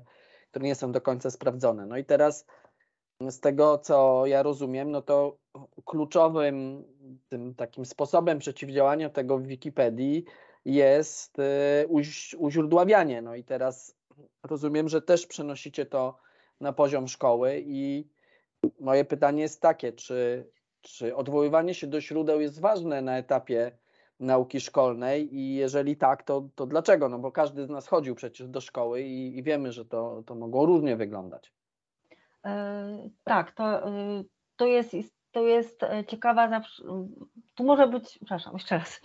które 0.51 0.65
nie 0.65 0.75
są 0.75 0.91
do 0.91 1.01
końca 1.01 1.31
sprawdzone. 1.31 1.86
No 1.86 1.98
i 1.98 2.05
teraz 2.05 2.45
z 3.29 3.39
tego, 3.39 3.77
co 3.77 4.25
ja 4.25 4.43
rozumiem, 4.43 4.91
no 4.91 5.01
to 5.01 5.38
kluczowym 5.86 6.84
tym 7.29 7.55
takim 7.55 7.86
sposobem 7.86 8.39
przeciwdziałania 8.39 9.10
tego 9.10 9.38
w 9.38 9.43
Wikipedii 9.43 10.25
jest 10.65 11.39
y, 11.39 11.88
uźródławianie. 12.38 13.22
No 13.22 13.36
i 13.36 13.43
teraz 13.43 13.95
rozumiem, 14.43 14.89
że 14.89 15.01
też 15.01 15.27
przenosicie 15.27 15.86
to 15.86 16.17
na 16.62 16.74
poziom 16.74 17.07
szkoły 17.07 17.63
i 17.65 18.07
moje 18.79 19.05
pytanie 19.05 19.41
jest 19.41 19.62
takie, 19.62 19.93
czy, 19.93 20.50
czy 20.81 21.15
odwoływanie 21.15 21.74
się 21.74 21.88
do 21.88 22.01
źródeł 22.01 22.41
jest 22.41 22.62
ważne 22.62 23.01
na 23.01 23.17
etapie 23.17 23.77
nauki 24.19 24.60
szkolnej 24.60 25.36
i 25.36 25.55
jeżeli 25.55 25.98
tak, 25.98 26.24
to, 26.24 26.50
to 26.55 26.65
dlaczego? 26.65 27.10
No 27.10 27.19
bo 27.19 27.31
każdy 27.31 27.65
z 27.65 27.69
nas 27.69 27.88
chodził 27.88 28.15
przecież 28.15 28.48
do 28.48 28.62
szkoły 28.62 29.01
i, 29.01 29.38
i 29.38 29.43
wiemy, 29.43 29.72
że 29.72 29.86
to, 29.86 30.24
to 30.25 30.36
mogło 30.36 30.65
różnie 30.65 30.95
wyglądać. 30.95 31.53
Yy, 32.45 32.51
tak, 33.24 33.51
to, 33.51 33.89
yy, 33.89 34.25
to, 34.55 34.65
jest, 34.65 34.95
to 35.31 35.48
jest 35.48 35.81
ciekawa, 36.07 36.62
tu 37.55 37.63
może 37.63 37.88
być, 37.88 38.17
przepraszam, 38.17 38.53
jeszcze 38.53 38.77
raz, 38.77 39.01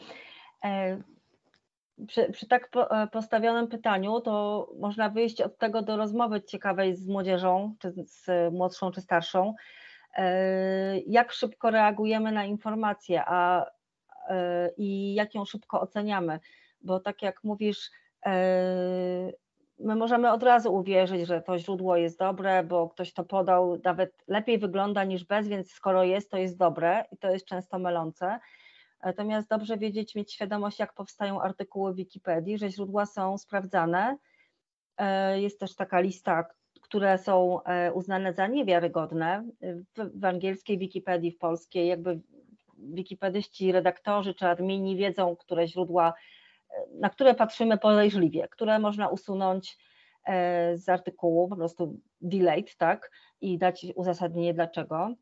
przy, 2.06 2.32
przy, 2.32 2.46
tak 2.46 2.68
e, 2.76 3.06
postawionym 3.06 3.68
pytaniu, 3.68 4.20
to 4.20 4.68
można 4.78 5.08
wyjść 5.08 5.40
od 5.40 5.58
tego 5.58 5.82
do 5.82 5.96
rozmowy 5.96 6.42
ciekawej 6.42 6.96
z 6.96 7.06
młodzieżą, 7.06 7.74
czy 7.78 7.92
z 8.06 8.26
młodszą, 8.52 8.90
czy 8.90 9.00
starszą, 9.00 9.54
e, 10.16 10.98
jak 10.98 11.32
szybko 11.32 11.70
reagujemy 11.70 12.32
na 12.32 12.44
informacje 12.44 13.22
a, 13.26 13.66
e, 14.28 14.70
i 14.76 15.14
jak 15.14 15.34
ją 15.34 15.44
szybko 15.44 15.80
oceniamy, 15.80 16.40
bo 16.82 17.00
tak 17.00 17.22
jak 17.22 17.44
mówisz, 17.44 17.90
my 19.78 19.96
możemy 19.96 20.32
od 20.32 20.42
razu 20.42 20.74
uwierzyć, 20.74 21.26
że 21.26 21.42
to 21.42 21.58
źródło 21.58 21.96
jest 21.96 22.18
dobre, 22.18 22.64
bo 22.64 22.88
ktoś 22.88 23.12
to 23.12 23.24
podał, 23.24 23.78
nawet 23.84 24.24
lepiej 24.28 24.58
wygląda 24.58 25.04
niż 25.04 25.24
bez, 25.24 25.48
więc 25.48 25.72
skoro 25.72 26.04
jest, 26.04 26.30
to 26.30 26.36
jest 26.36 26.56
dobre 26.56 27.04
i 27.12 27.16
to 27.16 27.30
jest 27.30 27.46
często 27.46 27.78
mylące. 27.78 28.38
Natomiast 29.04 29.48
dobrze 29.48 29.78
wiedzieć, 29.78 30.14
mieć 30.14 30.32
świadomość, 30.32 30.78
jak 30.78 30.94
powstają 30.94 31.40
artykuły 31.40 31.92
w 31.92 31.96
Wikipedii, 31.96 32.58
że 32.58 32.70
źródła 32.70 33.06
są 33.06 33.38
sprawdzane. 33.38 34.16
E, 34.96 35.40
jest 35.40 35.60
też 35.60 35.74
taka 35.74 36.00
lista, 36.00 36.46
które 36.80 37.18
są 37.18 37.62
e, 37.62 37.92
uznane 37.92 38.32
za 38.32 38.46
niewiarygodne. 38.46 39.44
W, 39.96 40.20
w 40.20 40.24
angielskiej 40.24 40.78
Wikipedii, 40.78 41.32
w 41.32 41.38
polskiej, 41.38 41.88
jakby 41.88 42.20
wikipedyści, 42.78 43.72
redaktorzy 43.72 44.34
czy 44.34 44.46
admini 44.46 44.96
wiedzą, 44.96 45.36
które 45.36 45.68
źródła, 45.68 46.14
e, 46.70 46.74
na 46.94 47.10
które 47.10 47.34
patrzymy 47.34 47.78
podejrzliwie, 47.78 48.48
które 48.48 48.78
można 48.78 49.08
usunąć 49.08 49.78
z 50.74 50.88
artykułu, 50.88 51.48
po 51.48 51.56
prostu 51.56 52.00
delayed, 52.20 52.76
tak, 52.76 53.10
i 53.40 53.58
dać 53.58 53.86
uzasadnienie 53.94 54.54
dlaczego. 54.54 55.14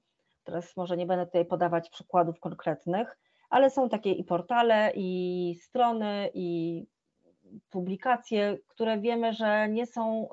Teraz 0.44 0.76
może 0.76 0.96
nie 0.96 1.06
będę 1.06 1.26
tutaj 1.26 1.44
podawać 1.44 1.90
przykładów 1.90 2.40
konkretnych 2.40 3.18
ale 3.50 3.70
są 3.70 3.88
takie 3.88 4.12
i 4.12 4.24
portale, 4.24 4.92
i 4.94 5.54
strony, 5.62 6.30
i 6.34 6.86
publikacje, 7.70 8.58
które 8.68 9.00
wiemy, 9.00 9.32
że 9.32 9.68
nie 9.68 9.86
są, 9.86 10.28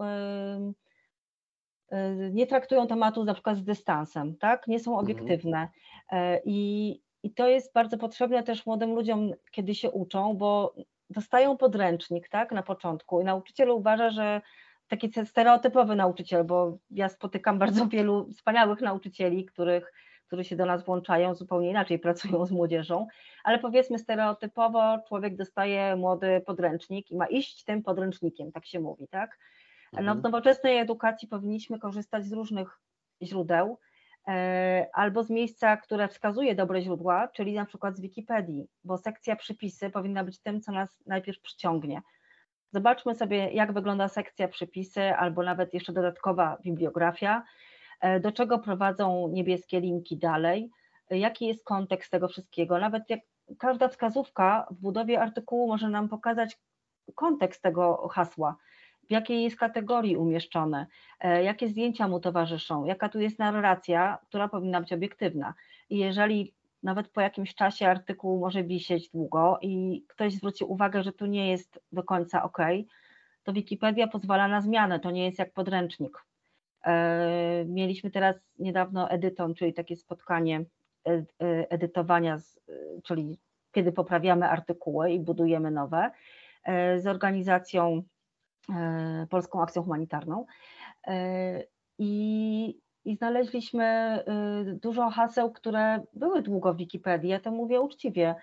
nie 2.31 2.47
traktują 2.47 2.87
tematu 2.87 3.23
na 3.23 3.33
przykład 3.33 3.57
z 3.57 3.63
dystansem, 3.63 4.37
tak? 4.37 4.67
nie 4.67 4.79
są 4.79 4.99
mhm. 4.99 5.05
obiektywne. 5.05 5.69
E, 6.11 6.41
I, 6.45 6.89
I 7.23 7.33
to 7.33 7.47
jest 7.47 7.73
bardzo 7.73 7.97
potrzebne 7.97 8.43
też 8.43 8.65
młodym 8.65 8.95
ludziom, 8.95 9.31
kiedy 9.51 9.75
się 9.75 9.91
uczą, 9.91 10.33
bo 10.33 10.75
dostają 11.09 11.57
podręcznik 11.57 12.29
tak, 12.29 12.51
na 12.51 12.63
początku 12.63 13.21
i 13.21 13.23
nauczyciel 13.23 13.69
uważa, 13.69 14.09
że 14.09 14.41
taki 14.87 15.11
stereotypowy 15.25 15.95
nauczyciel, 15.95 16.43
bo 16.43 16.77
ja 16.91 17.09
spotykam 17.09 17.59
bardzo 17.59 17.87
wielu 17.87 18.29
wspaniałych 18.31 18.81
nauczycieli, 18.81 19.45
których 19.45 19.93
którzy 20.27 20.43
się 20.43 20.55
do 20.55 20.65
nas 20.65 20.85
włączają, 20.85 21.35
zupełnie 21.35 21.69
inaczej 21.69 21.99
pracują 22.05 22.45
z 22.45 22.51
młodzieżą, 22.51 23.07
ale 23.43 23.59
powiedzmy 23.59 23.99
stereotypowo 23.99 24.99
człowiek 25.07 25.35
dostaje 25.35 25.95
młody 25.95 26.41
podręcznik 26.45 27.11
i 27.11 27.17
ma 27.17 27.27
iść 27.27 27.63
tym 27.63 27.83
podręcznikiem, 27.83 28.51
tak 28.51 28.65
się 28.65 28.79
mówi, 28.79 29.07
tak? 29.07 29.37
No, 29.93 29.99
w 29.99 29.99
mhm. 29.99 30.21
nowoczesnej 30.21 30.77
edukacji 30.77 31.27
powinniśmy 31.27 31.79
korzystać 31.79 32.25
z 32.25 32.33
różnych 32.33 32.79
źródeł, 33.21 33.79
e, 34.27 34.87
albo 34.93 35.23
z 35.23 35.29
miejsca, 35.29 35.77
które 35.77 36.07
wskazuje 36.07 36.55
dobre 36.55 36.81
źródła, 36.81 37.27
czyli 37.27 37.53
na 37.53 37.65
przykład 37.65 37.97
z 37.97 38.01
Wikipedii, 38.01 38.67
bo 38.83 38.97
sekcja 38.97 39.35
przypisy 39.35 39.89
powinna 39.89 40.23
być 40.23 40.39
tym, 40.39 40.61
co 40.61 40.71
nas 40.71 41.03
najpierw 41.05 41.41
przyciągnie. 41.41 42.01
Zobaczmy 42.71 43.15
sobie, 43.15 43.51
jak 43.51 43.73
wygląda 43.73 44.07
sekcja 44.07 44.47
przypisy, 44.47 45.01
albo 45.01 45.43
nawet 45.43 45.73
jeszcze 45.73 45.93
dodatkowa 45.93 46.57
bibliografia. 46.63 47.43
E, 48.01 48.19
do 48.19 48.31
czego 48.31 48.59
prowadzą 48.59 49.27
niebieskie 49.27 49.79
linki 49.79 50.17
dalej, 50.17 50.69
e, 51.09 51.17
jaki 51.17 51.47
jest 51.47 51.63
kontekst 51.63 52.11
tego 52.11 52.27
wszystkiego. 52.27 52.79
Nawet 52.79 53.09
jak 53.09 53.19
każda 53.59 53.87
wskazówka 53.87 54.67
w 54.71 54.75
budowie 54.81 55.21
artykułu 55.21 55.67
może 55.67 55.89
nam 55.89 56.09
pokazać 56.09 56.57
kontekst 57.15 57.61
tego 57.61 58.07
hasła, 58.07 58.57
w 59.07 59.11
jakiej 59.11 59.43
jest 59.43 59.57
kategorii 59.57 60.17
umieszczone, 60.17 60.87
e, 61.19 61.43
jakie 61.43 61.67
zdjęcia 61.67 62.07
mu 62.07 62.19
towarzyszą, 62.19 62.85
jaka 62.85 63.09
tu 63.09 63.19
jest 63.19 63.39
narracja, 63.39 64.17
która 64.27 64.47
powinna 64.47 64.81
być 64.81 64.93
obiektywna. 64.93 65.53
I 65.89 65.97
jeżeli 65.97 66.53
nawet 66.83 67.07
po 67.07 67.21
jakimś 67.21 67.55
czasie 67.55 67.87
artykuł 67.87 68.39
może 68.39 68.63
wisieć 68.63 69.09
długo 69.09 69.59
i 69.61 70.03
ktoś 70.07 70.33
zwróci 70.33 70.63
uwagę, 70.63 71.03
że 71.03 71.13
tu 71.13 71.25
nie 71.25 71.51
jest 71.51 71.79
do 71.91 72.03
końca 72.03 72.43
ok, 72.43 72.57
to 73.43 73.53
Wikipedia 73.53 74.07
pozwala 74.07 74.47
na 74.47 74.61
zmianę, 74.61 74.99
to 74.99 75.11
nie 75.11 75.25
jest 75.25 75.39
jak 75.39 75.53
podręcznik. 75.53 76.25
E, 76.85 77.65
mieliśmy 77.67 78.11
teraz 78.11 78.35
niedawno 78.59 79.09
edyton, 79.09 79.53
czyli 79.53 79.73
takie 79.73 79.95
spotkanie 79.95 80.65
e, 81.07 81.11
e, 81.11 81.25
edytowania, 81.69 82.37
czyli 83.03 83.39
kiedy 83.71 83.91
poprawiamy 83.91 84.49
artykuły 84.49 85.11
i 85.11 85.19
budujemy 85.19 85.71
nowe, 85.71 86.11
z 86.97 87.07
organizacją 87.07 88.03
Polską 89.29 89.61
Akcją 89.61 89.83
Humanitarną. 89.83 90.45
I, 91.97 92.79
i 93.05 93.15
znaleźliśmy 93.15 94.19
dużo 94.81 95.09
haseł, 95.09 95.51
które 95.51 96.03
były 96.13 96.41
długo 96.41 96.73
w 96.73 96.77
Wikipedii. 96.77 97.29
Ja 97.29 97.39
to 97.39 97.51
mówię 97.51 97.81
uczciwie. 97.81 98.35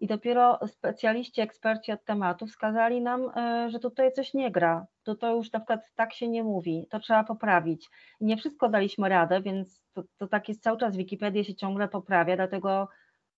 I 0.00 0.06
dopiero 0.06 0.58
specjaliści, 0.66 1.40
eksperci 1.40 1.92
od 1.92 2.04
tematu 2.04 2.46
wskazali 2.46 3.00
nam, 3.00 3.30
że 3.68 3.78
tutaj 3.78 4.12
coś 4.12 4.34
nie 4.34 4.50
gra, 4.50 4.86
to, 5.08 5.14
to 5.14 5.34
już 5.34 5.52
na 5.52 5.60
przykład 5.60 5.94
tak 5.94 6.14
się 6.14 6.28
nie 6.28 6.42
mówi, 6.42 6.86
to 6.90 7.00
trzeba 7.00 7.24
poprawić. 7.24 7.90
Nie 8.20 8.36
wszystko 8.36 8.68
daliśmy 8.68 9.08
radę, 9.08 9.40
więc 9.42 9.82
to, 9.92 10.02
to 10.18 10.26
tak 10.26 10.48
jest 10.48 10.62
cały 10.62 10.78
czas, 10.78 10.96
Wikipedia 10.96 11.44
się 11.44 11.54
ciągle 11.54 11.88
poprawia, 11.88 12.36
dlatego 12.36 12.88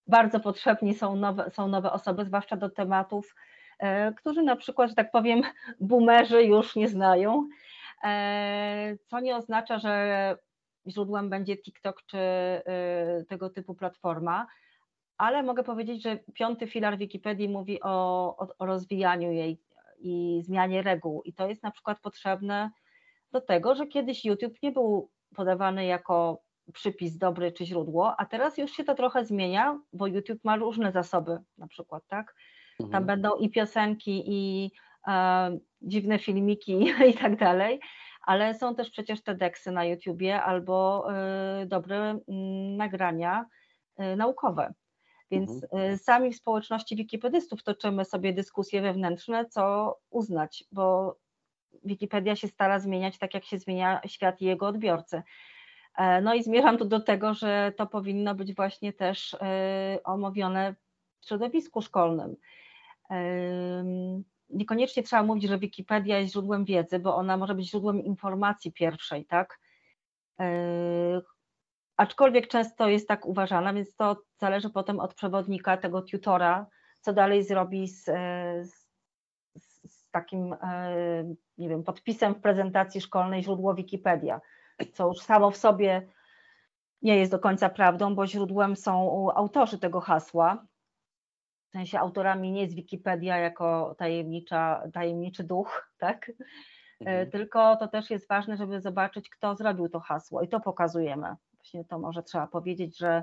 bardzo 0.07 0.41
potrzebni 0.41 0.95
są 0.95 1.17
nowe, 1.17 1.51
są 1.51 1.69
nowe 1.69 1.93
osoby, 1.93 2.25
zwłaszcza 2.25 2.57
do 2.57 2.71
tematów, 2.71 3.35
e, 3.79 4.13
którzy 4.13 4.43
na 4.43 4.57
przykład, 4.57 4.89
że 4.89 4.95
tak 4.95 5.11
powiem, 5.11 5.43
boomerzy 5.81 6.43
już 6.45 6.77
nie 6.77 6.89
znają, 6.89 7.49
e, 8.05 8.97
co 9.07 9.21
nie 9.21 9.37
oznacza, 9.37 9.79
że 9.79 10.37
źródłem 10.87 11.31
będzie 11.31 11.57
TikTok 11.57 12.03
czy 12.07 12.19
tego 13.29 13.51
typu 13.51 13.75
platforma, 13.75 14.47
ale 15.19 15.43
mogę 15.43 15.65
powiedzieć, 15.65 16.03
że 16.03 16.19
piąty 16.35 16.67
filar 16.67 16.99
Wikipedii 16.99 17.49
mówi 17.49 17.83
o, 17.83 18.37
o, 18.37 18.49
o 18.59 18.67
rozwijaniu 18.67 19.33
jej 19.33 19.61
i 20.01 20.43
zmianie 20.45 20.83
reguł. 20.83 21.23
I 21.23 21.33
to 21.33 21.49
jest 21.49 21.63
na 21.63 21.71
przykład 21.71 22.01
potrzebne 22.01 22.71
do 23.33 23.41
tego, 23.41 23.75
że 23.75 23.87
kiedyś 23.87 24.25
YouTube 24.25 24.63
nie 24.63 24.73
był 24.73 25.11
podawany 25.37 25.85
jako 25.85 26.43
przypis 26.73 27.19
dobry 27.19 27.53
czy 27.53 27.67
źródło, 27.67 28.15
a 28.21 28.27
teraz 28.27 28.59
już 28.59 28.71
się 28.73 28.85
to 28.85 28.95
trochę 28.95 29.25
zmienia, 29.25 29.81
bo 29.93 30.07
YouTube 30.07 30.45
ma 30.45 30.57
różne 30.57 30.93
zasoby 30.93 31.39
na 31.59 31.67
przykład, 31.67 32.03
tak? 32.09 32.35
Tam 32.79 32.87
mhm. 32.87 33.07
będą 33.07 33.37
i 33.37 33.51
piosenki, 33.51 34.23
i 34.27 34.71
e, 35.07 35.59
dziwne 35.83 36.19
filmiki 36.19 36.87
i 37.11 37.15
tak 37.15 37.37
dalej, 37.37 37.81
ale 38.23 38.55
są 38.55 38.75
też 38.75 38.91
przecież 38.91 39.23
TEDxy 39.23 39.73
na 39.73 39.85
YouTubie 39.85 40.43
albo 40.43 41.07
y, 41.63 41.67
dobre 41.67 42.15
y, 42.15 42.23
nagrania 42.77 43.47
y, 44.01 44.17
naukowe. 44.17 44.75
Więc 45.31 45.51
mhm. 45.63 45.99
sami 45.99 46.33
w 46.33 46.37
społeczności 46.37 46.97
wikipedystów 46.97 47.63
toczymy 47.63 48.05
sobie 48.05 48.33
dyskusje 48.33 48.83
wewnętrzne, 48.83 49.47
co 49.47 49.97
uznać, 50.11 50.65
bo 50.73 51.17
Wikipedia 51.85 52.37
się 52.37 52.49
stara 52.49 52.79
zmieniać 52.79 53.19
tak, 53.19 53.35
jak 53.35 53.45
się 53.45 53.59
zmienia 53.59 54.01
świat 54.07 54.41
i 54.41 54.45
jego 54.45 54.67
odbiorcy. 54.67 55.23
E, 55.97 56.21
no 56.21 56.35
i 56.35 56.43
zmierzam 56.43 56.79
tu 56.79 56.85
do 56.85 57.01
tego, 57.01 57.35
że 57.35 57.73
to 57.77 57.87
powinno 57.87 58.35
być 58.35 58.55
właśnie 58.55 58.93
też 58.93 59.37
omówione 60.05 60.75
w 61.21 61.27
środowisku 61.27 61.83
szkolnym 61.83 62.37
niekoniecznie 64.51 65.03
trzeba 65.03 65.23
mówić, 65.23 65.45
że 65.45 65.59
Wikipedia 65.59 66.19
jest 66.19 66.33
źródłem 66.33 66.65
wiedzy, 66.65 66.99
bo 66.99 67.17
ona 67.17 67.37
może 67.37 67.55
być 67.55 67.71
źródłem 67.71 68.05
informacji 68.05 68.73
pierwszej, 68.73 69.25
tak? 69.25 69.61
Aczkolwiek 72.01 72.49
często 72.49 72.89
jest 72.89 73.09
tak 73.09 73.27
uważana, 73.27 73.73
więc 73.73 73.97
to 73.97 74.23
zależy 74.39 74.71
potem 74.71 75.01
od 75.01 75.15
przewodnika, 75.15 75.77
tego 75.77 76.03
tutora, 76.03 76.67
co 77.01 77.13
dalej 77.13 77.45
zrobi 77.45 77.89
z, 77.89 78.05
z, 78.71 78.87
z 79.85 80.11
takim, 80.11 80.49
yy, 80.49 81.37
nie 81.59 81.69
wiem, 81.69 81.83
podpisem 81.83 82.35
w 82.35 82.41
prezentacji 82.41 83.01
szkolnej 83.01 83.43
źródło 83.43 83.75
Wikipedia, 83.75 84.41
co 84.93 85.09
już 85.09 85.19
samo 85.19 85.51
w 85.51 85.57
sobie 85.57 86.07
nie 87.03 87.17
jest 87.17 87.33
do 87.33 87.39
końca 87.39 87.69
prawdą, 87.69 88.15
bo 88.15 88.27
źródłem 88.27 88.77
są 88.77 89.27
autorzy 89.35 89.79
tego 89.79 90.01
hasła, 90.01 90.67
w 91.69 91.73
sensie 91.73 91.99
autorami 91.99 92.53
nie 92.53 92.63
jest 92.63 92.75
Wikipedia 92.75 93.39
jako 93.39 93.95
tajemnicza, 93.99 94.83
tajemniczy 94.93 95.45
duch, 95.45 95.91
tak? 95.99 96.29
E, 96.29 96.35
mhm. 97.01 97.31
Tylko 97.31 97.77
to 97.77 97.89
też 97.89 98.11
jest 98.11 98.29
ważne, 98.29 98.57
żeby 98.57 98.81
zobaczyć, 98.81 99.31
kto 99.31 99.55
zrobił 99.55 99.89
to 99.89 100.01
hasło 100.01 100.43
i 100.43 100.49
to 100.49 100.61
pokazujemy. 100.61 101.37
Właśnie 101.61 101.85
to 101.85 101.99
może 101.99 102.23
trzeba 102.23 102.47
powiedzieć, 102.47 102.99
że 102.99 103.23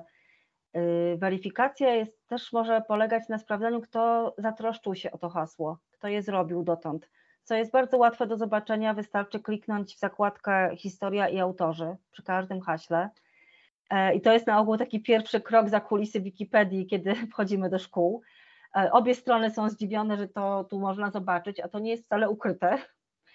y, 0.75 1.17
weryfikacja 1.17 1.95
jest, 1.95 2.27
też 2.27 2.53
może 2.53 2.81
polegać 2.81 3.29
na 3.29 3.37
sprawdzeniu, 3.37 3.81
kto 3.81 4.33
zatroszczył 4.37 4.95
się 4.95 5.11
o 5.11 5.17
to 5.17 5.29
hasło, 5.29 5.77
kto 5.91 6.07
je 6.07 6.21
zrobił 6.21 6.63
dotąd. 6.63 7.09
Co 7.43 7.55
jest 7.55 7.71
bardzo 7.71 7.97
łatwe 7.97 8.27
do 8.27 8.37
zobaczenia, 8.37 8.93
wystarczy 8.93 9.39
kliknąć 9.39 9.95
w 9.95 9.99
zakładkę 9.99 10.75
historia 10.75 11.29
i 11.29 11.39
autorzy 11.39 11.95
przy 12.11 12.23
każdym 12.23 12.61
haśle. 12.61 13.09
E, 13.89 14.15
I 14.15 14.21
to 14.21 14.33
jest 14.33 14.47
na 14.47 14.59
ogół 14.59 14.77
taki 14.77 15.01
pierwszy 15.01 15.41
krok 15.41 15.69
za 15.69 15.79
kulisy 15.79 16.21
Wikipedii, 16.21 16.87
kiedy 16.87 17.15
wchodzimy 17.31 17.69
do 17.69 17.79
szkół. 17.79 18.21
E, 18.75 18.91
obie 18.91 19.15
strony 19.15 19.51
są 19.51 19.69
zdziwione, 19.69 20.17
że 20.17 20.27
to 20.27 20.63
tu 20.63 20.79
można 20.79 21.11
zobaczyć, 21.11 21.59
a 21.59 21.67
to 21.67 21.79
nie 21.79 21.91
jest 21.91 22.05
wcale 22.05 22.29
ukryte. 22.29 22.77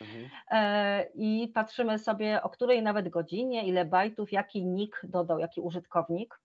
Mhm. 0.03 0.31
E, 0.51 1.07
I 1.15 1.49
patrzymy 1.55 1.99
sobie, 1.99 2.43
o 2.43 2.51
której 2.51 2.83
nawet 2.83 3.09
godzinie, 3.09 3.67
ile 3.67 3.85
bajtów, 3.85 4.33
jaki 4.33 4.67
nick 4.67 5.01
dodał, 5.05 5.39
jaki 5.39 5.61
użytkownik. 5.61 6.41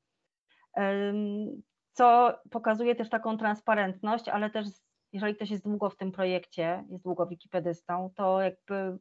Co 1.94 2.40
pokazuje 2.52 2.96
też 2.96 3.10
taką 3.10 3.38
transparentność, 3.38 4.30
ale 4.30 4.50
też 4.50 4.68
jeżeli 5.14 5.36
ktoś 5.36 5.52
jest 5.52 5.64
długo 5.64 5.90
w 5.90 5.98
tym 5.98 6.12
projekcie, 6.12 6.84
jest 6.90 7.04
długo 7.04 7.28
wikipedystą, 7.28 8.12
to 8.16 8.42
jakby 8.42 8.98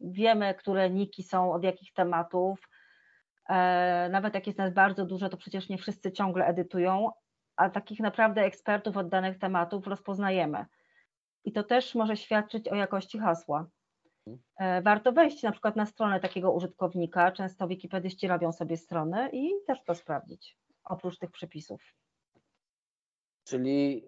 wiemy, 0.00 0.54
które 0.54 0.90
niki 0.90 1.22
są 1.22 1.52
od 1.52 1.64
jakich 1.64 1.92
tematów. 1.92 2.68
E, 3.48 4.08
nawet 4.12 4.34
jak 4.34 4.46
jest 4.46 4.58
nas 4.58 4.74
bardzo 4.74 5.06
dużo, 5.06 5.28
to 5.28 5.36
przecież 5.36 5.68
nie 5.68 5.78
wszyscy 5.78 6.12
ciągle 6.12 6.46
edytują, 6.46 7.10
a 7.56 7.70
takich 7.70 8.00
naprawdę 8.00 8.42
ekspertów 8.42 8.96
od 8.96 9.08
danych 9.08 9.38
tematów 9.38 9.86
rozpoznajemy. 9.86 10.66
I 11.44 11.52
to 11.52 11.62
też 11.62 11.94
może 11.94 12.16
świadczyć 12.16 12.68
o 12.68 12.74
jakości 12.74 13.18
hasła. 13.18 13.66
E, 14.58 14.82
warto 14.82 15.12
wejść 15.12 15.42
na 15.42 15.52
przykład 15.52 15.76
na 15.76 15.86
stronę 15.86 16.20
takiego 16.20 16.52
użytkownika. 16.52 17.32
Często 17.32 17.68
wikipedyści 17.68 18.28
robią 18.28 18.52
sobie 18.52 18.76
strony 18.76 19.30
i 19.32 19.50
też 19.66 19.84
to 19.84 19.94
sprawdzić, 19.94 20.56
oprócz 20.84 21.18
tych 21.18 21.30
przepisów. 21.30 21.82
Czyli 23.44 24.04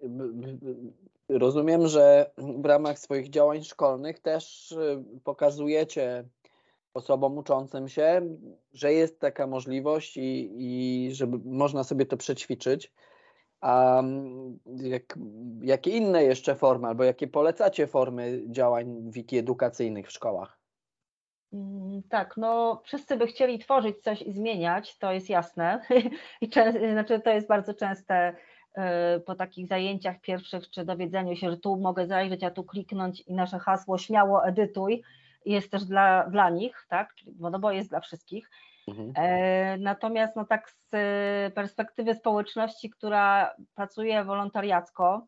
rozumiem, 1.29 1.87
że 1.87 2.31
w 2.37 2.65
ramach 2.65 2.99
swoich 2.99 3.29
działań 3.29 3.63
szkolnych 3.63 4.19
też 4.19 4.71
y, 4.71 5.03
pokazujecie 5.23 6.23
osobom 6.93 7.37
uczącym 7.37 7.87
się, 7.87 8.21
że 8.73 8.93
jest 8.93 9.19
taka 9.19 9.47
możliwość 9.47 10.17
i, 10.17 10.51
i 10.57 11.09
żeby 11.13 11.39
można 11.45 11.83
sobie 11.83 12.05
to 12.05 12.17
przećwiczyć. 12.17 12.91
A 13.61 14.03
jak, 14.65 15.19
jakie 15.61 15.91
inne 15.91 16.23
jeszcze 16.23 16.55
formy, 16.55 16.87
albo 16.87 17.03
jakie 17.03 17.27
polecacie 17.27 17.87
formy 17.87 18.41
działań 18.47 19.11
wiki 19.11 19.37
edukacyjnych 19.37 20.07
w 20.07 20.11
szkołach? 20.11 20.59
Mm, 21.53 22.03
tak, 22.09 22.37
no 22.37 22.81
wszyscy 22.85 23.17
by 23.17 23.27
chcieli 23.27 23.59
tworzyć 23.59 24.01
coś 24.03 24.21
i 24.21 24.31
zmieniać, 24.31 24.97
to 24.97 25.11
jest 25.11 25.29
jasne. 25.29 25.81
I 26.41 26.49
znaczy, 26.91 27.19
to 27.19 27.29
jest 27.29 27.47
bardzo 27.47 27.73
częste 27.73 28.33
y, 28.77 29.19
po 29.19 29.35
takich 29.35 29.67
zajęciach 29.67 30.21
pierwszych, 30.21 30.69
czy 30.69 30.85
dowiedzeniu 30.85 31.35
się, 31.35 31.51
że 31.51 31.57
tu 31.57 31.77
mogę 31.77 32.07
zajrzeć, 32.07 32.43
a 32.43 32.51
tu 32.51 32.63
kliknąć 32.63 33.21
i 33.21 33.33
nasze 33.33 33.59
hasło 33.59 33.97
śmiało 33.97 34.45
edytuj 34.45 35.03
jest 35.45 35.71
też 35.71 35.85
dla, 35.85 36.29
dla 36.29 36.49
nich, 36.49 36.85
tak? 36.89 37.13
No 37.39 37.59
bo 37.59 37.71
jest 37.71 37.89
dla 37.89 37.99
wszystkich. 37.99 38.49
Mhm. 38.91 39.13
E, 39.15 39.77
natomiast 39.77 40.35
no 40.35 40.45
tak 40.45 40.69
z 40.69 40.89
perspektywy 41.53 42.15
społeczności, 42.15 42.89
która 42.89 43.55
pracuje 43.75 44.23
wolontariacko, 44.23 45.27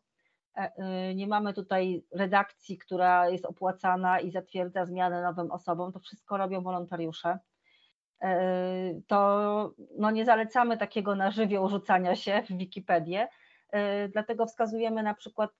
e, 0.56 0.72
y, 1.10 1.14
nie 1.14 1.26
mamy 1.26 1.54
tutaj 1.54 2.04
redakcji, 2.12 2.78
która 2.78 3.28
jest 3.28 3.46
opłacana 3.46 4.20
i 4.20 4.30
zatwierdza 4.30 4.86
zmiany 4.86 5.22
nowym 5.22 5.50
osobom, 5.50 5.92
to 5.92 6.00
wszystko 6.00 6.36
robią 6.36 6.62
wolontariusze. 6.62 7.38
E, 8.22 9.00
to 9.06 9.74
no 9.98 10.10
nie 10.10 10.24
zalecamy 10.24 10.78
takiego 10.78 11.14
na 11.14 11.30
żywioł 11.30 11.68
rzucania 11.68 12.16
się 12.16 12.42
w 12.42 12.52
Wikipedię, 12.52 13.28
dlatego 14.12 14.46
wskazujemy 14.46 15.02
na 15.02 15.14
przykład 15.14 15.50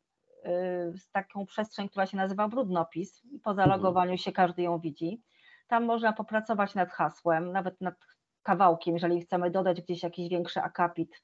taką 1.13 1.47
przestrzeń, 1.47 1.89
która 1.89 2.07
się 2.07 2.17
nazywa 2.17 2.49
brudnopis. 2.49 3.23
Po 3.43 3.55
zalogowaniu 3.55 4.19
się 4.19 4.33
każdy 4.33 4.63
ją 4.63 4.79
widzi. 4.79 5.23
Tam 5.67 5.85
można 5.85 6.13
popracować 6.13 6.75
nad 6.75 6.91
hasłem, 6.91 7.53
nawet 7.53 7.81
nad 7.81 7.95
kawałkiem, 8.43 8.95
jeżeli 8.95 9.21
chcemy 9.21 9.51
dodać 9.51 9.81
gdzieś 9.81 10.03
jakiś 10.03 10.29
większy 10.29 10.61
akapit 10.61 11.23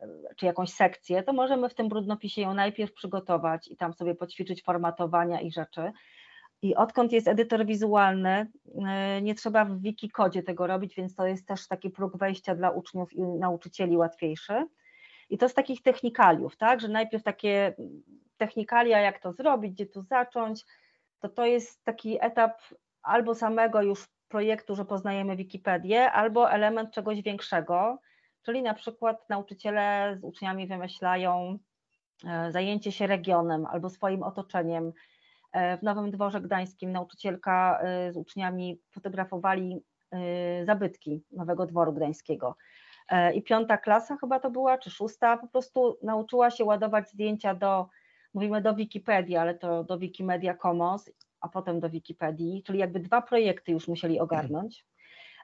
e, 0.00 0.06
czy 0.36 0.46
jakąś 0.46 0.70
sekcję, 0.70 1.22
to 1.22 1.32
możemy 1.32 1.68
w 1.68 1.74
tym 1.74 1.88
brudnopisie 1.88 2.42
ją 2.42 2.54
najpierw 2.54 2.92
przygotować 2.92 3.68
i 3.68 3.76
tam 3.76 3.94
sobie 3.94 4.14
poćwiczyć 4.14 4.62
formatowania 4.62 5.40
i 5.40 5.52
rzeczy. 5.52 5.92
I 6.62 6.74
odkąd 6.74 7.12
jest 7.12 7.28
edytor 7.28 7.66
wizualny, 7.66 8.46
e, 8.86 9.22
nie 9.22 9.34
trzeba 9.34 9.64
w 9.64 9.80
Wikikodzie 9.80 10.42
tego 10.42 10.66
robić, 10.66 10.94
więc 10.94 11.14
to 11.14 11.26
jest 11.26 11.46
też 11.46 11.68
taki 11.68 11.90
próg 11.90 12.16
wejścia 12.16 12.54
dla 12.54 12.70
uczniów 12.70 13.12
i 13.12 13.22
nauczycieli 13.22 13.96
łatwiejszy. 13.96 14.66
I 15.30 15.38
to 15.38 15.48
z 15.48 15.54
takich 15.54 15.82
technikaliów, 15.82 16.56
tak, 16.56 16.80
że 16.80 16.88
najpierw 16.88 17.22
takie 17.22 17.74
technikalia, 18.36 19.00
jak 19.00 19.18
to 19.18 19.32
zrobić, 19.32 19.72
gdzie 19.72 19.86
tu 19.86 20.02
zacząć, 20.02 20.64
to 21.20 21.28
to 21.28 21.46
jest 21.46 21.84
taki 21.84 22.18
etap 22.20 22.60
albo 23.04 23.34
samego 23.34 23.82
już 23.82 24.08
projektu, 24.28 24.76
że 24.76 24.84
poznajemy 24.84 25.36
Wikipedię, 25.36 26.12
albo 26.12 26.50
element 26.50 26.90
czegoś 26.90 27.22
większego, 27.22 27.98
czyli 28.42 28.62
na 28.62 28.74
przykład 28.74 29.28
nauczyciele 29.28 30.16
z 30.20 30.24
uczniami 30.24 30.66
wymyślają 30.66 31.58
e, 32.26 32.52
zajęcie 32.52 32.92
się 32.92 33.06
regionem 33.06 33.66
albo 33.66 33.90
swoim 33.90 34.22
otoczeniem. 34.22 34.92
E, 35.52 35.78
w 35.78 35.82
Nowym 35.82 36.10
Dworze 36.10 36.40
Gdańskim 36.40 36.92
nauczycielka 36.92 37.80
e, 37.82 38.12
z 38.12 38.16
uczniami 38.16 38.80
fotografowali 38.90 39.84
zabytki 40.64 41.24
Nowego 41.30 41.66
Dworu 41.66 41.92
Gdańskiego. 41.92 42.56
I 43.34 43.42
piąta 43.42 43.78
klasa 43.78 44.16
chyba 44.16 44.40
to 44.40 44.50
była, 44.50 44.78
czy 44.78 44.90
szósta, 44.90 45.36
po 45.36 45.48
prostu 45.48 45.98
nauczyła 46.02 46.50
się 46.50 46.64
ładować 46.64 47.10
zdjęcia 47.10 47.54
do, 47.54 47.88
mówimy 48.34 48.62
do 48.62 48.74
Wikipedii, 48.74 49.36
ale 49.36 49.54
to 49.54 49.84
do 49.84 49.98
Wikimedia 49.98 50.54
Commons 50.54 51.10
a 51.44 51.48
potem 51.48 51.80
do 51.80 51.90
Wikipedii, 51.90 52.62
czyli 52.62 52.78
jakby 52.78 53.00
dwa 53.00 53.22
projekty 53.22 53.72
już 53.72 53.88
musieli 53.88 54.20
ogarnąć. 54.20 54.86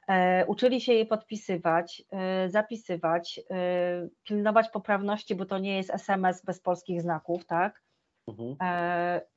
E, 0.08 0.46
uczyli 0.46 0.80
się 0.80 0.92
je 0.92 1.06
podpisywać, 1.06 2.02
e, 2.10 2.48
zapisywać, 2.48 3.40
e, 3.50 4.08
pilnować 4.24 4.68
poprawności, 4.68 5.34
bo 5.34 5.46
to 5.46 5.58
nie 5.58 5.76
jest 5.76 5.90
SMS 5.90 6.44
bez 6.44 6.60
polskich 6.60 7.02
znaków, 7.02 7.46
tak? 7.46 7.82
Mhm. 8.28 8.56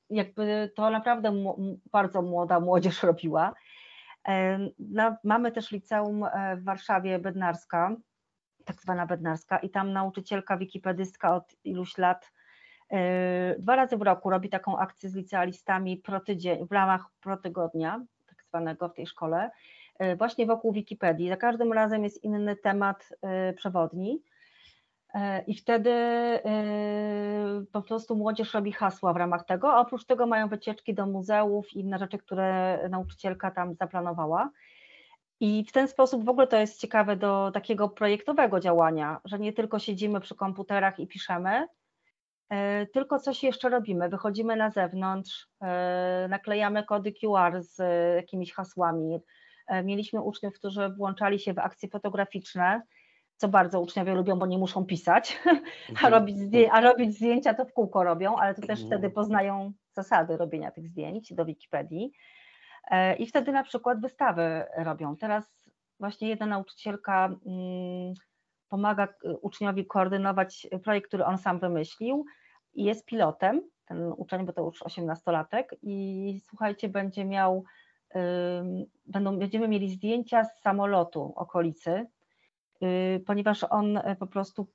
Jakby 0.10 0.72
to 0.76 0.90
naprawdę 0.90 1.34
bardzo 1.92 2.22
młoda 2.22 2.60
młodzież 2.60 3.04
robiła. 3.04 3.54
Mamy 5.24 5.52
też 5.52 5.72
liceum 5.72 6.26
w 6.58 6.64
Warszawie 6.64 7.20
Bednarska, 7.20 7.96
tak 8.66 8.82
zwana 8.82 9.06
bednarska 9.06 9.58
i 9.58 9.70
tam 9.70 9.94
nauczycielka, 9.94 10.58
wikipedystka 10.58 11.36
od 11.36 11.56
iluś 11.64 11.98
lat 11.98 12.32
dwa 13.60 13.76
razy 13.76 13.98
w 13.98 14.02
roku 14.02 14.30
robi 14.30 14.50
taką 14.50 14.78
akcję 14.78 15.10
z 15.10 15.16
licealistami 15.16 16.02
w 16.70 16.72
ramach 16.72 17.06
protygodnia, 17.22 18.06
tak 18.28 18.44
zwanego 18.48 18.90
w 18.90 18.94
tej 18.94 19.08
szkole, 19.08 19.52
właśnie 20.18 20.46
wokół 20.46 20.74
Wikipedii. 20.74 21.30
Za 21.30 21.38
każdym 21.38 21.74
razem 21.74 22.04
jest 22.04 22.24
inny 22.24 22.56
temat 22.56 23.10
przewodni 23.56 24.24
E, 25.14 25.44
I 25.48 25.56
wtedy 25.56 25.94
po 27.72 27.82
prostu 27.82 28.16
młodzież 28.16 28.54
robi 28.54 28.72
hasła 28.72 29.14
w 29.14 29.18
ramach 29.18 29.46
tego, 29.46 29.74
a 29.74 29.80
oprócz 29.80 30.06
tego 30.06 30.28
mają 30.28 30.48
wycieczki 30.48 30.94
do 30.94 31.06
muzeów 31.06 31.74
i 31.74 31.80
inne 31.80 32.00
rzeczy, 32.00 32.18
które 32.18 32.80
nauczycielka 32.90 33.52
tam 33.52 33.76
zaplanowała. 33.76 34.50
I 35.40 35.66
w 35.70 35.72
ten 35.72 35.88
sposób 35.88 36.26
w 36.26 36.30
ogóle 36.30 36.48
to 36.48 36.58
jest 36.58 36.80
ciekawe 36.80 37.16
do 37.16 37.52
takiego 37.52 37.90
projektowego 37.90 38.60
działania, 38.60 39.22
że 39.26 39.40
nie 39.40 39.54
tylko 39.54 39.80
siedzimy 39.80 40.20
przy 40.20 40.36
komputerach 40.36 41.00
i 41.00 41.08
piszemy, 41.08 41.68
tylko 42.94 43.20
coś 43.20 43.44
jeszcze 43.44 43.70
robimy. 43.70 44.10
Wychodzimy 44.10 44.56
na 44.56 44.70
zewnątrz, 44.70 45.48
naklejamy 46.30 46.84
kody 46.84 47.14
QR 47.14 47.62
z 47.62 47.78
jakimiś 48.16 48.54
hasłami. 48.54 49.20
Mieliśmy 49.84 50.22
uczniów, 50.22 50.54
którzy 50.54 50.90
włączali 50.90 51.40
się 51.40 51.54
w 51.54 51.60
akcje 51.60 51.90
fotograficzne 51.90 52.82
co 53.38 53.48
bardzo 53.48 53.82
uczniowie 53.82 54.14
lubią, 54.14 54.40
bo 54.40 54.46
nie 54.46 54.58
muszą 54.58 54.86
pisać, 54.86 55.40
a 55.88 55.92
mhm. 55.92 56.14
robić, 56.14 56.38
a 56.72 56.82
robić 56.82 57.16
zdjęcia 57.16 57.54
to 57.54 57.66
w 57.66 57.74
kółko 57.74 58.04
robią, 58.04 58.36
ale 58.36 58.56
to 58.56 58.62
też 58.62 58.82
mhm. 58.82 58.88
wtedy 58.88 59.10
poznają 59.10 59.74
zasady 59.92 60.38
robienia 60.38 60.72
tych 60.72 60.88
zdjęć 60.88 61.34
do 61.34 61.46
Wikipedii. 61.46 62.12
E, 62.92 63.16
I 63.16 63.28
wtedy 63.28 63.52
na 63.52 63.64
przykład 63.64 64.02
wystawy 64.02 64.66
robią. 64.78 65.18
Teraz 65.18 65.70
właśnie 66.00 66.30
jedna 66.30 66.46
nauczycielka 66.46 67.26
mm, 67.26 68.14
pomaga 68.74 69.08
uczniowi 69.42 69.86
koordynować 69.86 70.68
projekt, 70.84 71.08
który 71.08 71.26
on 71.26 71.38
sam 71.38 71.60
wymyślił 71.60 72.26
i 72.74 72.84
jest 72.84 73.06
pilotem, 73.06 73.62
ten 73.86 74.14
uczeń, 74.18 74.46
bo 74.46 74.54
to 74.54 74.62
już 74.62 74.82
18-latek 74.82 75.64
i 75.82 76.40
słuchajcie, 76.50 76.90
będzie 76.90 77.26
miał, 77.26 77.64
będą, 79.06 79.40
będziemy 79.40 79.68
mieli 79.68 79.90
zdjęcia 79.90 80.44
z 80.46 80.62
samolotu 80.62 81.34
okolicy, 81.36 82.06
Y, 82.84 83.24
ponieważ 83.26 83.64
on 83.70 83.98
e, 83.98 84.16
po 84.16 84.28
prostu 84.28 84.68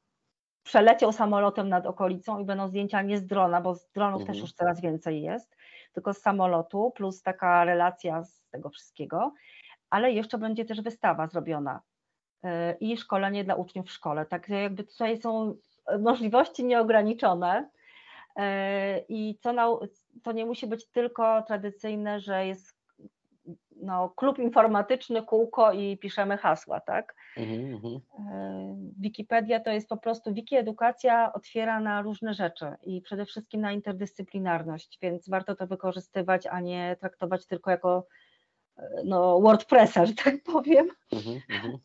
przeleciał 0.63 1.13
samolotem 1.13 1.69
nad 1.69 1.87
okolicą 1.87 2.39
i 2.39 2.45
będą 2.45 2.69
zdjęcia 2.69 3.03
nie 3.03 3.19
z 3.19 3.27
drona, 3.27 3.61
bo 3.61 3.75
z 3.75 3.91
dronów 3.91 4.21
mhm. 4.21 4.35
też 4.35 4.43
już 4.43 4.53
coraz 4.53 4.81
więcej 4.81 5.23
jest, 5.23 5.57
tylko 5.93 6.15
z 6.15 6.21
samolotu, 6.21 6.93
plus 6.97 7.23
taka 7.23 7.65
relacja 7.65 8.25
z 8.25 8.49
tego 8.51 8.71
wszystkiego, 8.71 9.33
ale 9.91 10.13
jeszcze 10.13 10.39
będzie 10.39 10.65
też 10.65 10.81
wystawa 10.81 11.27
zrobiona 11.27 11.81
y, 11.81 11.98
i 12.81 12.97
szkolenie 12.97 13.45
dla 13.45 13.55
uczniów 13.55 13.87
w 13.87 13.93
szkole. 13.93 14.27
Także 14.27 14.55
jakby 14.55 14.85
tutaj 14.85 15.21
są 15.21 15.55
możliwości 16.01 16.65
nieograniczone 16.65 17.69
y, 18.39 18.43
i 19.09 19.39
co 19.43 19.81
to 20.23 20.33
nie 20.33 20.47
musi 20.47 20.67
być 20.67 20.87
tylko 20.87 21.43
tradycyjne, 21.43 22.21
że 22.21 22.47
jest 22.47 22.79
no, 23.83 24.09
klub 24.09 24.39
informatyczny, 24.39 25.23
kółko 25.23 25.73
i 25.73 25.99
piszemy 25.99 26.37
hasła, 26.37 26.81
tak? 26.81 27.15
Mhm, 27.37 27.75
mhm. 27.75 28.01
E, 28.19 28.77
Wikipedia 29.01 29.61
to 29.61 29.71
jest 29.71 29.89
po 29.89 29.97
prostu, 29.97 30.35
wiki 30.35 30.57
edukacja 30.57 31.33
otwiera 31.33 31.81
na 31.81 32.03
różne 32.03 32.35
rzeczy 32.35 32.67
i 32.83 33.03
przede 33.03 33.27
wszystkim 33.27 33.61
na 33.61 33.73
interdyscyplinarność, 33.73 34.99
więc 35.03 35.29
warto 35.29 35.55
to 35.55 35.67
wykorzystywać, 35.67 36.47
a 36.47 36.61
nie 36.61 36.97
traktować 37.01 37.47
tylko 37.47 37.71
jako 37.71 38.07
e, 38.77 38.83
no, 39.05 39.41
WordPressa, 39.41 40.07
że 40.07 40.15
tak 40.15 40.35
powiem. 40.43 40.89
Mhm, 41.13 41.41
mhm. 41.51 41.79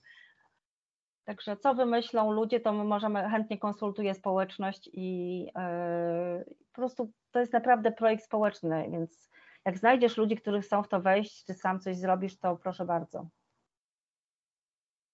Także 1.26 1.58
co 1.58 1.74
wymyślą 1.74 2.32
ludzie, 2.32 2.60
to 2.60 2.74
my 2.74 2.84
możemy, 2.84 3.30
chętnie 3.30 3.58
konsultuje 3.58 4.14
społeczność 4.14 4.90
i 4.94 5.40
yy, 5.40 6.56
po 6.68 6.76
prostu 6.76 7.12
to 7.32 7.40
jest 7.40 7.54
naprawdę 7.54 7.92
projekt 7.92 8.24
społeczny, 8.24 8.90
więc 8.92 9.30
jak 9.66 9.78
znajdziesz 9.78 10.18
ludzi, 10.18 10.36
którzy 10.36 10.62
chcą 10.62 10.84
w 10.84 10.88
to 10.88 11.02
wejść, 11.02 11.46
czy 11.46 11.54
sam 11.54 11.80
coś 11.80 11.98
zrobisz, 11.98 12.38
to 12.38 12.56
proszę 12.56 12.86
bardzo. 12.86 13.28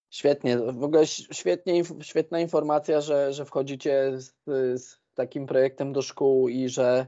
Świetnie, 0.10 0.58
w 0.58 0.84
ogóle 0.84 1.08
świetnie, 1.08 1.84
świetna 2.02 2.40
informacja, 2.40 3.02
że, 3.02 3.34
że 3.34 3.46
wchodzicie 3.46 4.12
z, 4.18 4.34
z 4.82 5.02
takim 5.14 5.46
projektem 5.46 5.94
do 5.94 6.02
szkół 6.02 6.50
i 6.50 6.70
że 6.70 7.08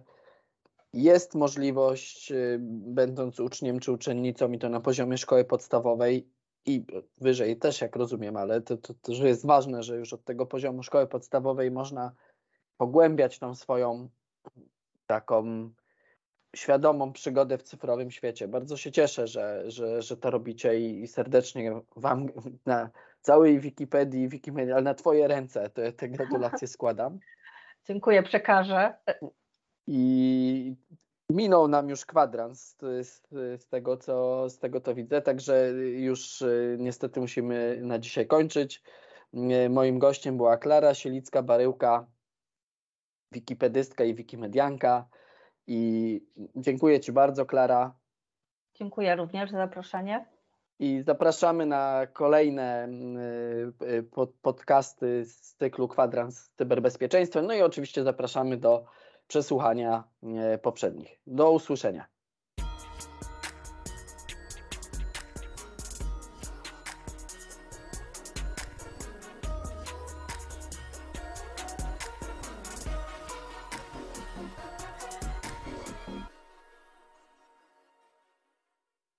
jest 0.94 1.36
możliwość, 1.36 2.32
y, 2.32 2.58
będąc 2.62 3.40
uczniem 3.40 3.80
czy 3.80 3.92
uczennicą, 3.92 4.52
i 4.52 4.60
to 4.60 4.70
na 4.70 4.80
poziomie 4.80 5.18
szkoły 5.18 5.46
podstawowej 5.46 6.30
i 6.66 6.86
wyżej 7.18 7.58
też, 7.58 7.82
jak 7.82 7.96
rozumiem, 7.96 8.38
ale 8.38 8.62
to, 8.62 8.78
to, 8.78 8.94
to 8.94 9.14
że 9.14 9.28
jest 9.28 9.46
ważne, 9.46 9.84
że 9.84 9.98
już 9.98 10.14
od 10.14 10.24
tego 10.24 10.46
poziomu 10.46 10.84
szkoły 10.84 11.08
podstawowej 11.08 11.72
można 11.72 12.12
pogłębiać 12.78 13.40
tą 13.40 13.56
swoją 13.56 14.10
taką 15.08 15.70
świadomą 16.56 17.14
przygodę 17.14 17.58
w 17.58 17.64
cyfrowym 17.64 18.12
świecie. 18.12 18.48
Bardzo 18.48 18.78
się 18.78 18.92
cieszę, 18.92 19.28
że, 19.28 19.72
że, 19.72 20.02
że 20.02 20.18
to 20.18 20.32
robicie 20.32 20.80
i, 20.80 21.02
i 21.02 21.08
serdecznie 21.08 21.82
Wam 21.96 22.28
na 22.66 22.90
całej 23.22 23.60
Wikipedii, 23.60 24.28
Wikimedia, 24.28 24.74
ale 24.74 24.84
na 24.84 24.94
Twoje 24.94 25.28
ręce 25.28 25.70
te, 25.70 25.94
te 25.94 26.10
gratulacje 26.10 26.68
składam. 26.68 27.20
Dziękuję, 27.88 28.24
przekażę. 28.24 28.94
I 29.88 30.76
minął 31.32 31.68
nam 31.68 31.90
już 31.90 32.06
kwadrans 32.06 32.78
z, 32.78 33.22
z, 33.62 33.68
tego, 33.68 33.98
co, 33.98 34.50
z 34.50 34.60
tego, 34.60 34.82
co 34.82 34.96
widzę, 34.96 35.22
także 35.22 35.70
już 35.96 36.42
y, 36.42 36.78
niestety 36.80 37.20
musimy 37.20 37.80
na 37.82 38.00
dzisiaj 38.00 38.28
kończyć. 38.28 38.84
Y, 39.34 39.70
moim 39.70 40.00
gościem 40.00 40.38
była 40.38 40.58
Klara 40.58 40.92
Sielicka-Baryłka, 40.92 42.06
wikipedystka 43.32 44.04
i 44.04 44.16
wikimedianka. 44.16 45.06
I 45.68 46.22
dziękuję 46.56 47.00
Ci 47.00 47.12
bardzo, 47.12 47.46
Klara. 47.46 47.96
Dziękuję 48.74 49.16
również 49.16 49.52
za 49.52 49.58
zaproszenie. 49.58 50.26
I 50.80 51.02
zapraszamy 51.02 51.66
na 51.66 52.08
kolejne 52.14 52.88
y, 53.82 54.04
podcasty 54.42 55.26
z 55.26 55.56
cyklu 55.56 55.88
Kwadrans 55.88 56.38
z 56.38 56.50
cyberbezpieczeństwem. 56.50 57.46
No 57.46 57.54
i 57.54 57.62
oczywiście 57.62 58.04
zapraszamy 58.04 58.58
do 58.58 58.86
przesłuchania 59.28 60.04
y, 60.54 60.58
poprzednich. 60.58 61.20
Do 61.28 61.52
usłyszenia. 61.52 62.06